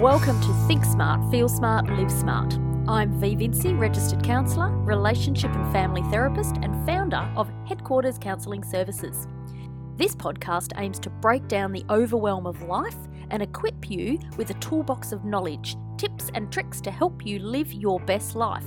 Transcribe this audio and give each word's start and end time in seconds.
Welcome 0.00 0.40
to 0.40 0.54
Think 0.66 0.86
Smart, 0.86 1.30
Feel 1.30 1.46
Smart, 1.46 1.86
Live 1.90 2.10
Smart. 2.10 2.54
I'm 2.88 3.20
V 3.20 3.34
Vinci, 3.34 3.74
registered 3.74 4.24
counsellor, 4.24 4.70
relationship 4.70 5.54
and 5.54 5.70
family 5.74 6.00
therapist, 6.10 6.56
and 6.62 6.86
founder 6.86 7.30
of 7.36 7.52
Headquarters 7.68 8.16
Counselling 8.16 8.64
Services. 8.64 9.28
This 9.98 10.16
podcast 10.16 10.72
aims 10.78 10.98
to 11.00 11.10
break 11.10 11.46
down 11.48 11.72
the 11.72 11.84
overwhelm 11.90 12.46
of 12.46 12.62
life 12.62 12.96
and 13.28 13.42
equip 13.42 13.90
you 13.90 14.18
with 14.38 14.48
a 14.48 14.54
toolbox 14.54 15.12
of 15.12 15.26
knowledge, 15.26 15.76
tips, 15.98 16.30
and 16.32 16.50
tricks 16.50 16.80
to 16.80 16.90
help 16.90 17.26
you 17.26 17.38
live 17.38 17.70
your 17.70 18.00
best 18.00 18.34
life. 18.34 18.64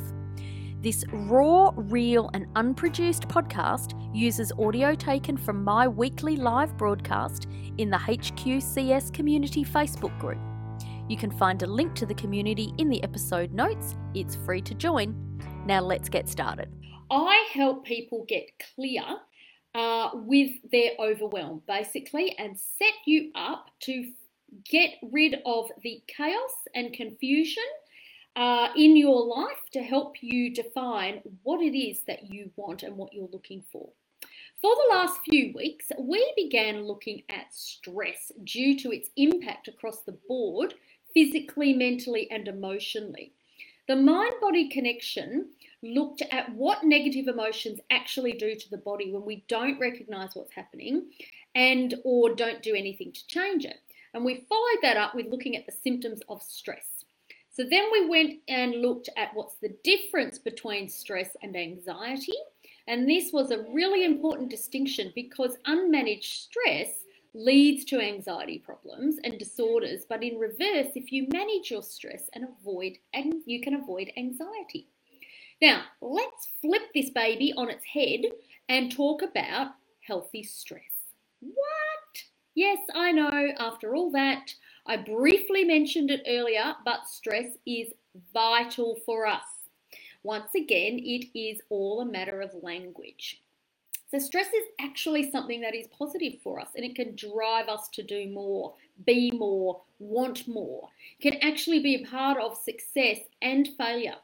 This 0.82 1.04
raw, 1.12 1.72
real, 1.76 2.30
and 2.36 2.46
unproduced 2.56 3.28
podcast 3.28 4.00
uses 4.14 4.52
audio 4.60 4.94
taken 4.94 5.38
from 5.38 5.64
my 5.64 5.88
weekly 5.88 6.36
live 6.36 6.78
broadcast 6.78 7.48
in 7.80 7.90
the 7.90 7.98
HQCS 7.98 9.12
Community 9.12 9.66
Facebook 9.66 10.16
group. 10.20 10.38
You 11.10 11.18
can 11.18 11.32
find 11.32 11.62
a 11.64 11.68
link 11.68 11.96
to 11.96 12.06
the 12.06 12.14
community 12.14 12.74
in 12.78 12.90
the 12.90 13.04
episode 13.04 13.52
notes. 13.52 13.96
It's 14.14 14.36
free 14.36 14.62
to 14.62 14.74
join. 14.74 15.16
Now 15.66 15.82
let's 15.82 16.08
get 16.08 16.30
started. 16.30 16.70
I 17.12 17.48
help 17.54 17.86
people 17.86 18.26
get 18.28 18.46
clear 18.76 19.04
uh, 19.76 20.12
with 20.14 20.52
their 20.72 20.92
overwhelm, 21.00 21.62
basically, 21.68 22.36
and 22.38 22.58
set 22.58 22.94
you 23.06 23.32
up 23.36 23.66
to 23.82 24.12
get 24.70 24.92
rid 25.12 25.42
of 25.46 25.70
the 25.82 26.02
chaos 26.08 26.52
and 26.74 26.94
confusion 26.94 27.64
uh, 28.36 28.70
in 28.76 28.96
your 28.96 29.26
life 29.26 29.62
to 29.74 29.82
help 29.82 30.16
you 30.22 30.54
define 30.54 31.22
what 31.44 31.62
it 31.62 31.78
is 31.78 32.02
that 32.08 32.32
you 32.32 32.50
want 32.56 32.84
and 32.84 32.96
what 32.96 33.14
you're 33.14 33.30
looking 33.32 33.64
for. 33.72 33.90
For 34.62 34.74
the 34.74 34.96
last 34.96 35.20
few 35.30 35.52
weeks, 35.54 35.92
we 36.00 36.34
began 36.38 36.86
looking 36.88 37.24
at 37.30 37.54
stress 37.54 38.32
due 38.46 38.80
to 38.80 38.92
its 38.92 39.10
impact 39.18 39.68
across 39.68 40.04
the 40.04 40.18
board, 40.28 40.76
physically, 41.14 41.74
mentally, 41.74 42.30
and 42.32 42.48
emotionally. 42.48 43.32
The 43.88 43.96
mind 43.96 44.34
body 44.42 44.70
connection 44.70 45.50
looked 45.82 46.22
at 46.32 46.54
what 46.56 46.84
negative 46.84 47.28
emotions 47.28 47.80
actually 47.92 48.34
do 48.34 48.56
to 48.56 48.70
the 48.70 48.78
body 48.78 49.12
when 49.12 49.26
we 49.26 49.44
don't 49.48 49.80
recognize 49.80 50.34
what's 50.34 50.54
happening 50.54 51.08
and 51.56 51.96
or 52.06 52.34
don't 52.34 52.64
do 52.64 52.74
anything 52.74 53.12
to 53.12 53.28
change 53.28 53.66
it. 53.66 53.80
And 54.14 54.24
we 54.24 54.46
followed 54.48 54.80
that 54.82 54.98
up 54.98 55.16
with 55.16 55.28
looking 55.28 55.56
at 55.58 55.66
the 55.66 55.72
symptoms 55.72 56.22
of 56.30 56.42
stress. 56.42 57.04
So 57.52 57.64
then 57.64 57.86
we 57.92 58.08
went 58.08 58.40
and 58.48 58.82
looked 58.82 59.10
at 59.18 59.34
what's 59.34 59.56
the 59.56 59.76
difference 59.84 60.40
between 60.40 60.90
stress 60.90 61.36
and 61.44 61.56
anxiety. 61.56 62.34
And 62.88 63.08
this 63.10 63.32
was 63.32 63.52
a 63.52 63.66
really 63.72 64.06
important 64.06 64.50
distinction 64.50 65.12
because 65.14 65.58
unmanaged 65.68 66.24
stress 66.24 67.03
leads 67.34 67.84
to 67.86 68.00
anxiety 68.00 68.60
problems 68.60 69.18
and 69.24 69.40
disorders. 69.40 70.06
But 70.08 70.24
in 70.24 70.38
reverse, 70.38 70.92
if 70.96 71.12
you 71.12 71.28
manage 71.32 71.72
your 71.72 71.84
stress 71.84 72.30
and 72.34 72.46
avoid, 72.46 72.98
and 73.14 73.36
you 73.46 73.62
can 73.62 73.76
avoid 73.76 74.12
anxiety. 74.18 74.88
Now, 75.62 75.84
let's 76.02 76.48
flip 76.62 76.84
this 76.94 77.10
baby 77.10 77.54
on 77.56 77.70
its 77.70 77.86
head 77.86 78.22
and 78.70 78.92
talk 78.92 79.22
about 79.22 79.72
healthy 80.02 80.44
stress. 80.44 80.82
What? 81.40 82.24
Yes, 82.56 82.80
I 82.94 83.12
know, 83.12 83.52
after 83.60 83.96
all 83.96 84.12
that, 84.12 84.54
I 84.86 84.98
briefly 84.98 85.64
mentioned 85.64 86.12
it 86.12 86.24
earlier, 86.28 86.76
but 86.86 87.08
stress 87.08 87.58
is 87.66 87.94
vital 88.34 89.00
for 89.06 89.26
us. 89.26 89.44
Once 90.24 90.54
again, 90.56 91.00
it 91.00 91.28
is 91.38 91.62
all 91.70 92.02
a 92.02 92.06
matter 92.06 92.42
of 92.42 92.52
language. 92.62 93.43
So, 94.14 94.20
stress 94.20 94.54
is 94.54 94.68
actually 94.80 95.32
something 95.32 95.62
that 95.62 95.74
is 95.74 95.88
positive 95.88 96.34
for 96.44 96.60
us 96.60 96.68
and 96.76 96.86
it 96.86 96.94
can 96.94 97.16
drive 97.16 97.68
us 97.68 97.90
to 97.94 98.04
do 98.04 98.30
more, 98.30 98.76
be 99.08 99.32
more, 99.32 99.82
want 99.98 100.48
more. 100.48 100.90
It 101.20 101.32
can 101.32 101.42
actually 101.42 101.80
be 101.80 101.96
a 101.96 102.06
part 102.06 102.38
of 102.38 102.56
success 102.56 103.18
and 103.42 103.70
failure. 103.76 104.18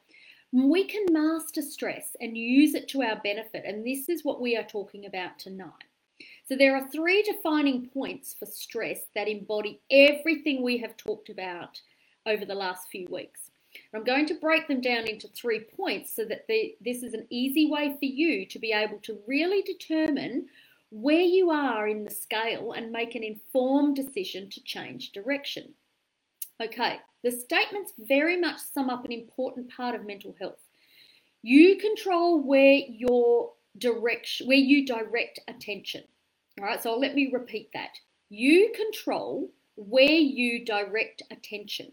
We 0.52 0.84
can 0.84 1.08
master 1.10 1.64
stress 1.64 2.16
and 2.22 2.38
use 2.38 2.76
it 2.76 2.88
to 2.90 3.02
our 3.02 3.20
benefit, 3.24 3.64
and 3.66 3.84
this 3.84 4.10
is 4.10 4.24
what 4.24 4.40
we 4.40 4.56
are 4.56 4.64
talking 4.64 5.08
about 5.08 5.40
tonight. 5.40 5.86
So 6.48 6.56
there 6.56 6.76
are 6.76 6.88
three 6.90 7.24
defining 7.24 7.88
points 7.88 8.36
for 8.38 8.46
stress 8.46 9.00
that 9.16 9.28
embody 9.28 9.82
everything 9.90 10.62
we 10.62 10.78
have 10.78 10.98
talked 10.98 11.30
about 11.30 11.82
over 12.28 12.46
the 12.46 12.54
last 12.54 12.90
few 12.92 13.08
weeks. 13.10 13.49
I'm 13.94 14.04
going 14.04 14.26
to 14.28 14.40
break 14.40 14.68
them 14.68 14.82
down 14.82 15.08
into 15.08 15.28
three 15.28 15.62
points 15.62 16.16
so 16.16 16.26
that 16.26 16.48
the, 16.48 16.76
this 16.82 17.04
is 17.04 17.14
an 17.14 17.28
easy 17.30 17.70
way 17.70 17.96
for 18.00 18.06
you 18.06 18.46
to 18.48 18.60
be 18.60 18.72
able 18.72 19.00
to 19.04 19.20
really 19.28 19.62
determine 19.62 20.48
where 20.92 21.22
you 21.22 21.50
are 21.52 21.88
in 21.88 22.04
the 22.04 22.12
scale 22.12 22.74
and 22.74 22.92
make 22.92 23.16
an 23.16 23.24
informed 23.24 23.96
decision 23.96 24.50
to 24.50 24.64
change 24.64 25.12
direction. 25.12 25.74
Okay, 26.62 26.98
the 27.24 27.32
statements 27.32 27.94
very 27.98 28.40
much 28.40 28.60
sum 28.60 28.90
up 28.90 29.06
an 29.06 29.12
important 29.12 29.72
part 29.72 29.96
of 29.96 30.06
mental 30.06 30.36
health. 30.40 30.60
You 31.42 31.78
control 31.78 32.42
where 32.42 32.82
your 32.88 33.54
direction 33.78 34.48
where 34.48 34.58
you 34.58 34.86
direct 34.86 35.40
attention. 35.48 36.04
All 36.60 36.66
right, 36.66 36.82
so 36.82 36.98
let 36.98 37.16
me 37.16 37.30
repeat 37.32 37.70
that. 37.74 37.92
You 38.30 38.74
control 38.76 39.50
where 39.76 40.04
you 40.10 40.66
direct 40.66 41.22
attention. 41.32 41.92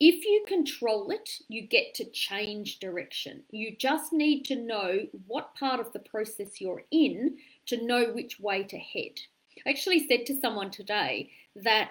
If 0.00 0.24
you 0.24 0.44
control 0.46 1.10
it, 1.10 1.28
you 1.48 1.66
get 1.66 1.94
to 1.94 2.04
change 2.10 2.78
direction. 2.78 3.42
You 3.50 3.76
just 3.76 4.12
need 4.12 4.44
to 4.44 4.54
know 4.54 5.00
what 5.26 5.56
part 5.56 5.80
of 5.80 5.92
the 5.92 5.98
process 5.98 6.60
you're 6.60 6.84
in 6.92 7.38
to 7.66 7.84
know 7.84 8.12
which 8.12 8.38
way 8.38 8.62
to 8.62 8.78
head. 8.78 9.18
I 9.66 9.70
actually 9.70 10.06
said 10.06 10.24
to 10.26 10.40
someone 10.40 10.70
today 10.70 11.30
that 11.56 11.90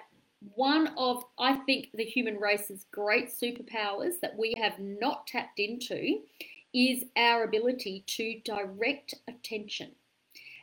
one 0.55 0.93
of, 0.97 1.23
I 1.37 1.55
think, 1.65 1.89
the 1.93 2.05
human 2.05 2.37
race's 2.37 2.85
great 2.91 3.29
superpowers 3.29 4.19
that 4.21 4.37
we 4.37 4.53
have 4.57 4.79
not 4.79 5.27
tapped 5.27 5.59
into 5.59 6.19
is 6.73 7.03
our 7.17 7.43
ability 7.43 8.03
to 8.07 8.39
direct 8.45 9.15
attention 9.27 9.91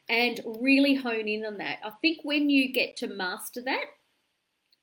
and 0.09 0.41
really 0.61 0.95
hone 0.95 1.29
in 1.29 1.45
on 1.45 1.59
that. 1.59 1.79
I 1.85 1.91
think 2.01 2.21
when 2.23 2.49
you 2.49 2.73
get 2.73 2.97
to 2.99 3.09
master 3.09 3.63
that, 3.63 3.85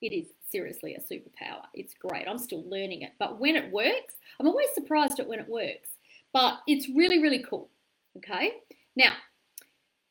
it 0.01 0.13
is 0.13 0.27
seriously 0.51 0.95
a 0.95 0.99
superpower. 0.99 1.63
It's 1.73 1.93
great. 1.93 2.27
I'm 2.27 2.37
still 2.37 2.67
learning 2.69 3.03
it. 3.03 3.13
But 3.19 3.39
when 3.39 3.55
it 3.55 3.71
works, 3.71 4.15
I'm 4.39 4.47
always 4.47 4.69
surprised 4.73 5.19
at 5.19 5.27
when 5.27 5.39
it 5.39 5.49
works. 5.49 5.89
But 6.33 6.59
it's 6.67 6.89
really, 6.89 7.21
really 7.21 7.43
cool. 7.47 7.69
Okay? 8.17 8.53
Now, 8.95 9.13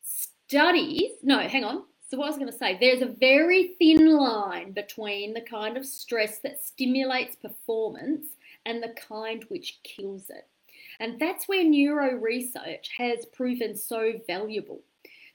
studies, 0.03 1.13
no, 1.23 1.39
hang 1.41 1.65
on. 1.65 1.85
So, 2.09 2.19
what 2.19 2.25
I 2.25 2.31
was 2.31 2.39
going 2.39 2.51
to 2.51 2.59
say, 2.59 2.77
there's 2.81 3.03
a 3.03 3.15
very 3.21 3.77
thin 3.79 4.17
line 4.17 4.73
between 4.73 5.33
the 5.33 5.43
kind 5.43 5.77
of 5.77 5.87
stress 5.87 6.39
that 6.41 6.65
stimulates 6.65 7.37
performance 7.37 8.27
and 8.67 8.83
the 8.83 8.95
kind 9.09 9.45
which 9.49 9.79
kills 9.85 10.29
it. 10.29 10.49
And 10.99 11.21
that's 11.21 11.47
where 11.47 11.65
neuro 11.65 12.17
research 12.17 12.91
has 12.99 13.27
proven 13.27 13.77
so 13.77 14.15
valuable. 14.27 14.81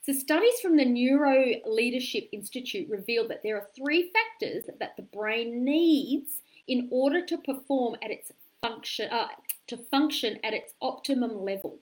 So, 0.05 0.13
studies 0.13 0.59
from 0.61 0.77
the 0.77 0.85
Neuro 0.85 1.55
Leadership 1.65 2.29
Institute 2.31 2.87
reveal 2.87 3.27
that 3.27 3.41
there 3.41 3.55
are 3.57 3.67
three 3.75 4.11
factors 4.11 4.65
that 4.79 4.95
the 4.97 5.01
brain 5.01 5.65
needs 5.65 6.43
in 6.67 6.89
order 6.91 7.25
to 7.25 7.39
perform 7.39 7.95
at 8.03 8.11
its 8.11 8.31
function, 8.61 9.09
uh, 9.11 9.29
to 9.65 9.77
function 9.77 10.37
at 10.43 10.53
its 10.53 10.73
optimum 10.79 11.43
level. 11.43 11.79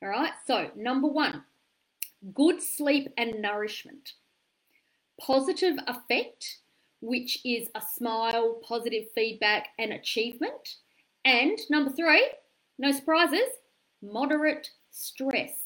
All 0.00 0.08
right. 0.08 0.30
So, 0.46 0.70
number 0.76 1.08
one, 1.08 1.42
good 2.32 2.62
sleep 2.62 3.12
and 3.18 3.42
nourishment, 3.42 4.12
positive 5.20 5.76
affect, 5.88 6.58
which 7.00 7.40
is 7.44 7.70
a 7.74 7.82
smile, 7.96 8.60
positive 8.62 9.06
feedback, 9.16 9.70
and 9.80 9.94
achievement, 9.94 10.76
and 11.24 11.58
number 11.70 11.90
three, 11.90 12.24
no 12.78 12.92
surprises, 12.92 13.48
moderate 14.00 14.70
stress. 14.92 15.63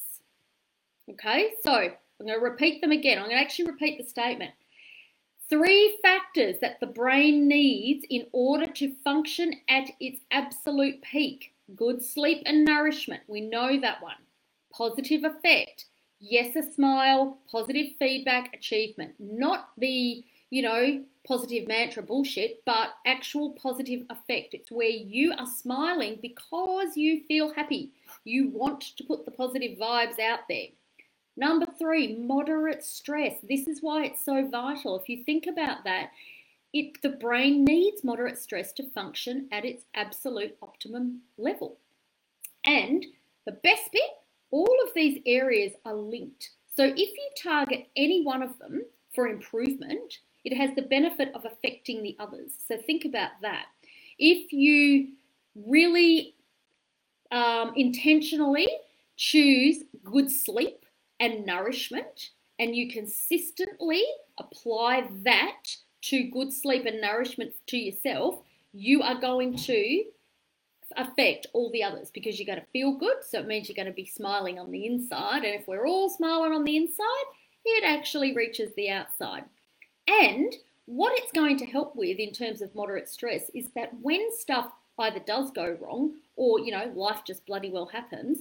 Okay, 1.10 1.54
so 1.64 1.72
I'm 1.72 1.92
going 2.20 2.38
to 2.38 2.44
repeat 2.44 2.80
them 2.80 2.92
again. 2.92 3.18
I'm 3.18 3.24
going 3.24 3.36
to 3.36 3.42
actually 3.42 3.66
repeat 3.66 3.98
the 3.98 4.08
statement. 4.08 4.52
Three 5.48 5.98
factors 6.02 6.56
that 6.60 6.78
the 6.80 6.86
brain 6.86 7.48
needs 7.48 8.04
in 8.10 8.26
order 8.32 8.66
to 8.66 8.94
function 9.02 9.54
at 9.68 9.90
its 9.98 10.20
absolute 10.30 11.00
peak 11.00 11.54
good 11.76 12.02
sleep 12.02 12.42
and 12.46 12.64
nourishment. 12.64 13.22
We 13.26 13.40
know 13.40 13.80
that 13.80 14.02
one. 14.02 14.16
Positive 14.72 15.24
effect. 15.24 15.86
Yes, 16.20 16.56
a 16.56 16.62
smile, 16.72 17.38
positive 17.50 17.88
feedback, 17.98 18.54
achievement. 18.54 19.14
Not 19.18 19.70
the, 19.78 20.24
you 20.50 20.62
know, 20.62 21.04
positive 21.26 21.68
mantra 21.68 22.02
bullshit, 22.02 22.62
but 22.64 22.94
actual 23.06 23.52
positive 23.52 24.02
effect. 24.10 24.54
It's 24.54 24.70
where 24.70 24.88
you 24.88 25.32
are 25.38 25.46
smiling 25.46 26.18
because 26.20 26.96
you 26.96 27.22
feel 27.28 27.52
happy. 27.54 27.92
You 28.24 28.48
want 28.48 28.96
to 28.96 29.04
put 29.04 29.24
the 29.24 29.30
positive 29.30 29.78
vibes 29.78 30.18
out 30.18 30.40
there. 30.48 30.68
Number 31.38 31.66
three, 31.78 32.16
moderate 32.16 32.84
stress. 32.84 33.36
This 33.48 33.68
is 33.68 33.78
why 33.80 34.06
it's 34.06 34.24
so 34.24 34.48
vital. 34.48 34.98
If 34.98 35.08
you 35.08 35.22
think 35.22 35.46
about 35.46 35.84
that, 35.84 36.10
it, 36.72 37.00
the 37.00 37.10
brain 37.10 37.64
needs 37.64 38.02
moderate 38.02 38.38
stress 38.38 38.72
to 38.72 38.90
function 38.90 39.46
at 39.52 39.64
its 39.64 39.84
absolute 39.94 40.56
optimum 40.60 41.20
level. 41.38 41.78
And 42.64 43.06
the 43.46 43.52
best 43.52 43.84
bit, 43.92 44.10
all 44.50 44.76
of 44.84 44.92
these 44.96 45.22
areas 45.26 45.74
are 45.84 45.94
linked. 45.94 46.50
So 46.76 46.86
if 46.86 46.96
you 46.96 47.30
target 47.40 47.86
any 47.96 48.24
one 48.24 48.42
of 48.42 48.58
them 48.58 48.82
for 49.14 49.28
improvement, 49.28 50.18
it 50.44 50.56
has 50.56 50.70
the 50.74 50.82
benefit 50.82 51.32
of 51.36 51.44
affecting 51.44 52.02
the 52.02 52.16
others. 52.18 52.50
So 52.66 52.78
think 52.84 53.04
about 53.04 53.30
that. 53.42 53.66
If 54.18 54.52
you 54.52 55.10
really 55.54 56.34
um, 57.30 57.74
intentionally 57.76 58.68
choose 59.16 59.84
good 60.02 60.32
sleep 60.32 60.84
and 61.20 61.44
nourishment, 61.44 62.30
and 62.58 62.74
you 62.74 62.90
consistently 62.90 64.04
apply 64.38 65.08
that 65.24 65.76
to 66.02 66.24
good 66.24 66.52
sleep 66.52 66.86
and 66.86 67.00
nourishment 67.00 67.52
to 67.66 67.76
yourself, 67.76 68.40
you 68.72 69.02
are 69.02 69.20
going 69.20 69.56
to 69.56 70.04
affect 70.96 71.46
all 71.52 71.70
the 71.70 71.82
others 71.82 72.10
because 72.10 72.38
you're 72.38 72.46
going 72.46 72.60
to 72.60 72.72
feel 72.72 72.92
good. 72.92 73.16
So 73.28 73.40
it 73.40 73.46
means 73.46 73.68
you're 73.68 73.76
going 73.76 73.86
to 73.86 73.92
be 73.92 74.06
smiling 74.06 74.58
on 74.58 74.70
the 74.70 74.86
inside. 74.86 75.44
And 75.44 75.54
if 75.60 75.68
we're 75.68 75.86
all 75.86 76.08
smiling 76.08 76.52
on 76.52 76.64
the 76.64 76.76
inside, 76.76 77.24
it 77.64 77.84
actually 77.84 78.34
reaches 78.34 78.72
the 78.74 78.90
outside. 78.90 79.44
And 80.06 80.54
what 80.86 81.12
it's 81.16 81.32
going 81.32 81.58
to 81.58 81.66
help 81.66 81.94
with 81.96 82.18
in 82.18 82.32
terms 82.32 82.62
of 82.62 82.74
moderate 82.74 83.08
stress 83.08 83.50
is 83.54 83.68
that 83.74 83.92
when 84.00 84.32
stuff 84.32 84.72
either 84.98 85.20
does 85.20 85.50
go 85.50 85.76
wrong 85.80 86.14
or, 86.36 86.60
you 86.60 86.72
know, 86.72 86.90
life 86.94 87.20
just 87.26 87.44
bloody 87.46 87.70
well 87.70 87.86
happens, 87.86 88.38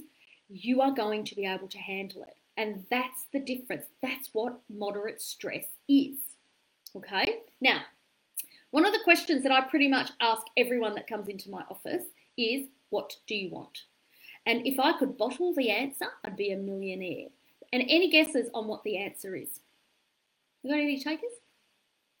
you 0.48 0.80
are 0.80 0.92
going 0.92 1.24
to 1.24 1.34
be 1.34 1.44
able 1.44 1.68
to 1.68 1.78
handle 1.78 2.22
it. 2.22 2.36
And 2.58 2.84
that's 2.90 3.26
the 3.32 3.38
difference. 3.38 3.86
That's 4.02 4.30
what 4.32 4.60
moderate 4.68 5.22
stress 5.22 5.66
is. 5.88 6.16
Okay? 6.96 7.42
Now, 7.60 7.82
one 8.72 8.84
of 8.84 8.92
the 8.92 8.98
questions 9.04 9.44
that 9.44 9.52
I 9.52 9.60
pretty 9.60 9.86
much 9.86 10.10
ask 10.20 10.42
everyone 10.56 10.96
that 10.96 11.06
comes 11.06 11.28
into 11.28 11.50
my 11.50 11.62
office 11.70 12.02
is 12.36 12.66
what 12.90 13.14
do 13.28 13.36
you 13.36 13.50
want? 13.50 13.84
And 14.44 14.66
if 14.66 14.80
I 14.80 14.98
could 14.98 15.16
bottle 15.16 15.54
the 15.54 15.70
answer, 15.70 16.06
I'd 16.24 16.36
be 16.36 16.50
a 16.50 16.56
millionaire. 16.56 17.28
And 17.72 17.82
any 17.82 18.10
guesses 18.10 18.50
on 18.52 18.66
what 18.66 18.82
the 18.82 18.96
answer 18.96 19.36
is? 19.36 19.60
You 20.62 20.70
got 20.72 20.80
any 20.80 20.98
takers? 20.98 21.30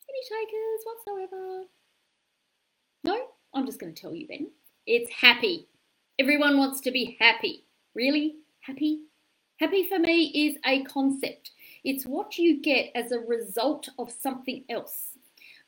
Any 0.08 0.46
takers 0.46 0.84
whatsoever? 0.84 1.64
No? 3.02 3.26
I'm 3.54 3.66
just 3.66 3.80
going 3.80 3.92
to 3.92 4.00
tell 4.00 4.14
you 4.14 4.26
then. 4.28 4.52
It's 4.86 5.10
happy. 5.10 5.66
Everyone 6.18 6.58
wants 6.58 6.80
to 6.82 6.92
be 6.92 7.16
happy. 7.18 7.64
Really? 7.94 8.36
Happy? 8.60 9.02
Happy 9.58 9.88
for 9.88 9.98
me 9.98 10.26
is 10.46 10.56
a 10.64 10.84
concept. 10.84 11.50
It's 11.82 12.06
what 12.06 12.38
you 12.38 12.62
get 12.62 12.92
as 12.94 13.10
a 13.10 13.18
result 13.18 13.88
of 13.98 14.12
something 14.12 14.64
else. 14.68 15.18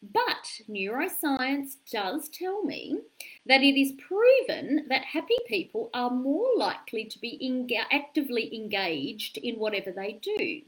But 0.01 0.61
neuroscience 0.69 1.75
does 1.91 2.29
tell 2.29 2.63
me 2.63 3.01
that 3.47 3.63
it 3.63 3.79
is 3.79 4.01
proven 4.01 4.87
that 4.89 5.05
happy 5.05 5.37
people 5.49 5.91
are 5.93 6.09
more 6.09 6.47
likely 6.57 7.05
to 7.07 7.19
be 7.19 7.67
actively 7.91 8.55
engaged 8.55 9.39
in 9.39 9.57
whatever 9.57 9.91
they 9.91 10.21
do. 10.23 10.63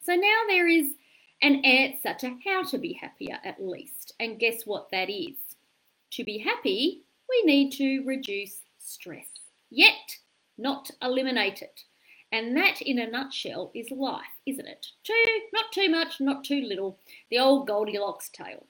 So 0.00 0.14
now 0.14 0.42
there 0.46 0.68
is 0.68 0.92
an 1.42 1.64
answer 1.64 2.14
to 2.20 2.36
how 2.46 2.62
to 2.62 2.78
be 2.78 2.92
happier 2.92 3.40
at 3.44 3.60
least. 3.60 4.14
And 4.20 4.38
guess 4.38 4.62
what 4.64 4.90
that 4.92 5.10
is? 5.10 5.36
To 6.12 6.22
be 6.22 6.38
happy, 6.38 7.02
we 7.28 7.42
need 7.44 7.72
to 7.72 8.04
reduce 8.06 8.60
stress, 8.78 9.26
yet 9.68 10.18
not 10.56 10.92
eliminate 11.02 11.60
it. 11.60 11.82
And 12.30 12.56
that, 12.56 12.82
in 12.82 12.98
a 12.98 13.10
nutshell, 13.10 13.70
is 13.74 13.90
life, 13.90 14.24
isn't 14.44 14.66
it? 14.66 14.88
Too, 15.02 15.24
not 15.52 15.72
too 15.72 15.88
much, 15.88 16.20
not 16.20 16.44
too 16.44 16.60
little. 16.60 16.98
The 17.30 17.38
old 17.38 17.66
Goldilocks 17.66 18.28
tale. 18.28 18.66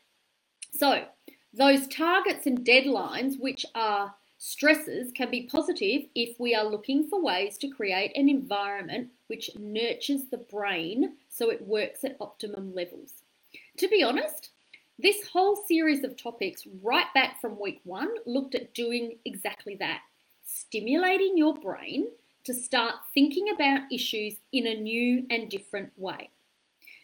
So, 0.72 1.06
those 1.52 1.88
targets 1.88 2.46
and 2.46 2.64
deadlines, 2.64 3.40
which 3.40 3.66
are 3.74 4.14
stresses, 4.38 5.10
can 5.12 5.30
be 5.30 5.48
positive 5.50 6.02
if 6.14 6.38
we 6.38 6.54
are 6.54 6.64
looking 6.64 7.08
for 7.08 7.20
ways 7.20 7.58
to 7.58 7.68
create 7.68 8.12
an 8.14 8.28
environment 8.28 9.08
which 9.26 9.50
nurtures 9.58 10.26
the 10.30 10.38
brain 10.38 11.16
so 11.28 11.50
it 11.50 11.66
works 11.66 12.04
at 12.04 12.16
optimum 12.20 12.72
levels. 12.74 13.22
To 13.78 13.88
be 13.88 14.02
honest, 14.04 14.50
this 14.98 15.26
whole 15.28 15.56
series 15.56 16.04
of 16.04 16.16
topics, 16.16 16.66
right 16.82 17.06
back 17.14 17.40
from 17.40 17.58
week 17.58 17.80
one, 17.84 18.10
looked 18.26 18.54
at 18.54 18.74
doing 18.74 19.18
exactly 19.24 19.74
that 19.76 20.00
stimulating 20.44 21.36
your 21.36 21.54
brain 21.54 22.06
to 22.48 22.54
start 22.54 22.94
thinking 23.12 23.50
about 23.50 23.92
issues 23.92 24.36
in 24.52 24.66
a 24.66 24.80
new 24.80 25.26
and 25.28 25.50
different 25.50 25.92
way. 25.98 26.30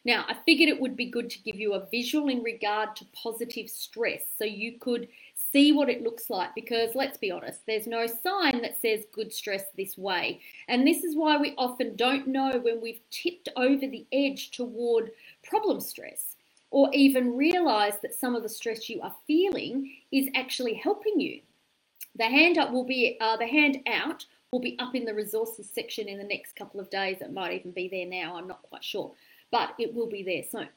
Now, 0.02 0.24
I 0.26 0.36
figured 0.46 0.70
it 0.70 0.80
would 0.80 0.96
be 0.96 1.10
good 1.10 1.28
to 1.28 1.42
give 1.42 1.56
you 1.56 1.74
a 1.74 1.86
visual 1.90 2.28
in 2.28 2.42
regard 2.42 2.96
to 2.96 3.04
positive 3.12 3.68
stress 3.68 4.22
so 4.38 4.46
you 4.46 4.78
could 4.78 5.06
see 5.34 5.70
what 5.72 5.90
it 5.90 6.02
looks 6.02 6.30
like 6.30 6.54
because 6.54 6.94
let's 6.94 7.18
be 7.18 7.30
honest, 7.30 7.60
there's 7.66 7.86
no 7.86 8.06
sign 8.06 8.62
that 8.62 8.80
says 8.80 9.04
good 9.12 9.34
stress 9.34 9.64
this 9.76 9.98
way. 9.98 10.40
And 10.68 10.86
this 10.86 11.04
is 11.04 11.14
why 11.14 11.36
we 11.36 11.52
often 11.58 11.94
don't 11.94 12.26
know 12.26 12.58
when 12.62 12.80
we've 12.80 13.00
tipped 13.10 13.50
over 13.54 13.86
the 13.86 14.06
edge 14.12 14.50
toward 14.50 15.10
problem 15.42 15.78
stress 15.78 16.36
or 16.70 16.88
even 16.94 17.36
realize 17.36 17.98
that 18.00 18.14
some 18.14 18.34
of 18.34 18.42
the 18.42 18.48
stress 18.48 18.88
you 18.88 19.02
are 19.02 19.14
feeling 19.26 19.92
is 20.10 20.28
actually 20.34 20.74
helping 20.74 21.20
you. 21.20 21.42
The 22.16 22.24
hand 22.24 22.56
up 22.56 22.72
will 22.72 22.84
be 22.84 23.18
uh, 23.20 23.36
the 23.36 23.46
hand 23.46 23.80
out 23.86 24.24
will 24.54 24.60
be 24.60 24.78
up 24.78 24.94
in 24.94 25.04
the 25.04 25.14
resources 25.14 25.68
section 25.72 26.08
in 26.08 26.18
the 26.18 26.24
next 26.24 26.56
couple 26.56 26.80
of 26.80 26.88
days. 26.90 27.20
It 27.20 27.32
might 27.32 27.52
even 27.52 27.72
be 27.72 27.88
there 27.88 28.06
now. 28.06 28.36
I'm 28.36 28.48
not 28.48 28.62
quite 28.62 28.84
sure 28.84 29.12
but 29.54 29.72
it 29.78 29.94
will 29.94 30.08
be 30.08 30.24
there 30.24 30.42
soon. 30.42 30.68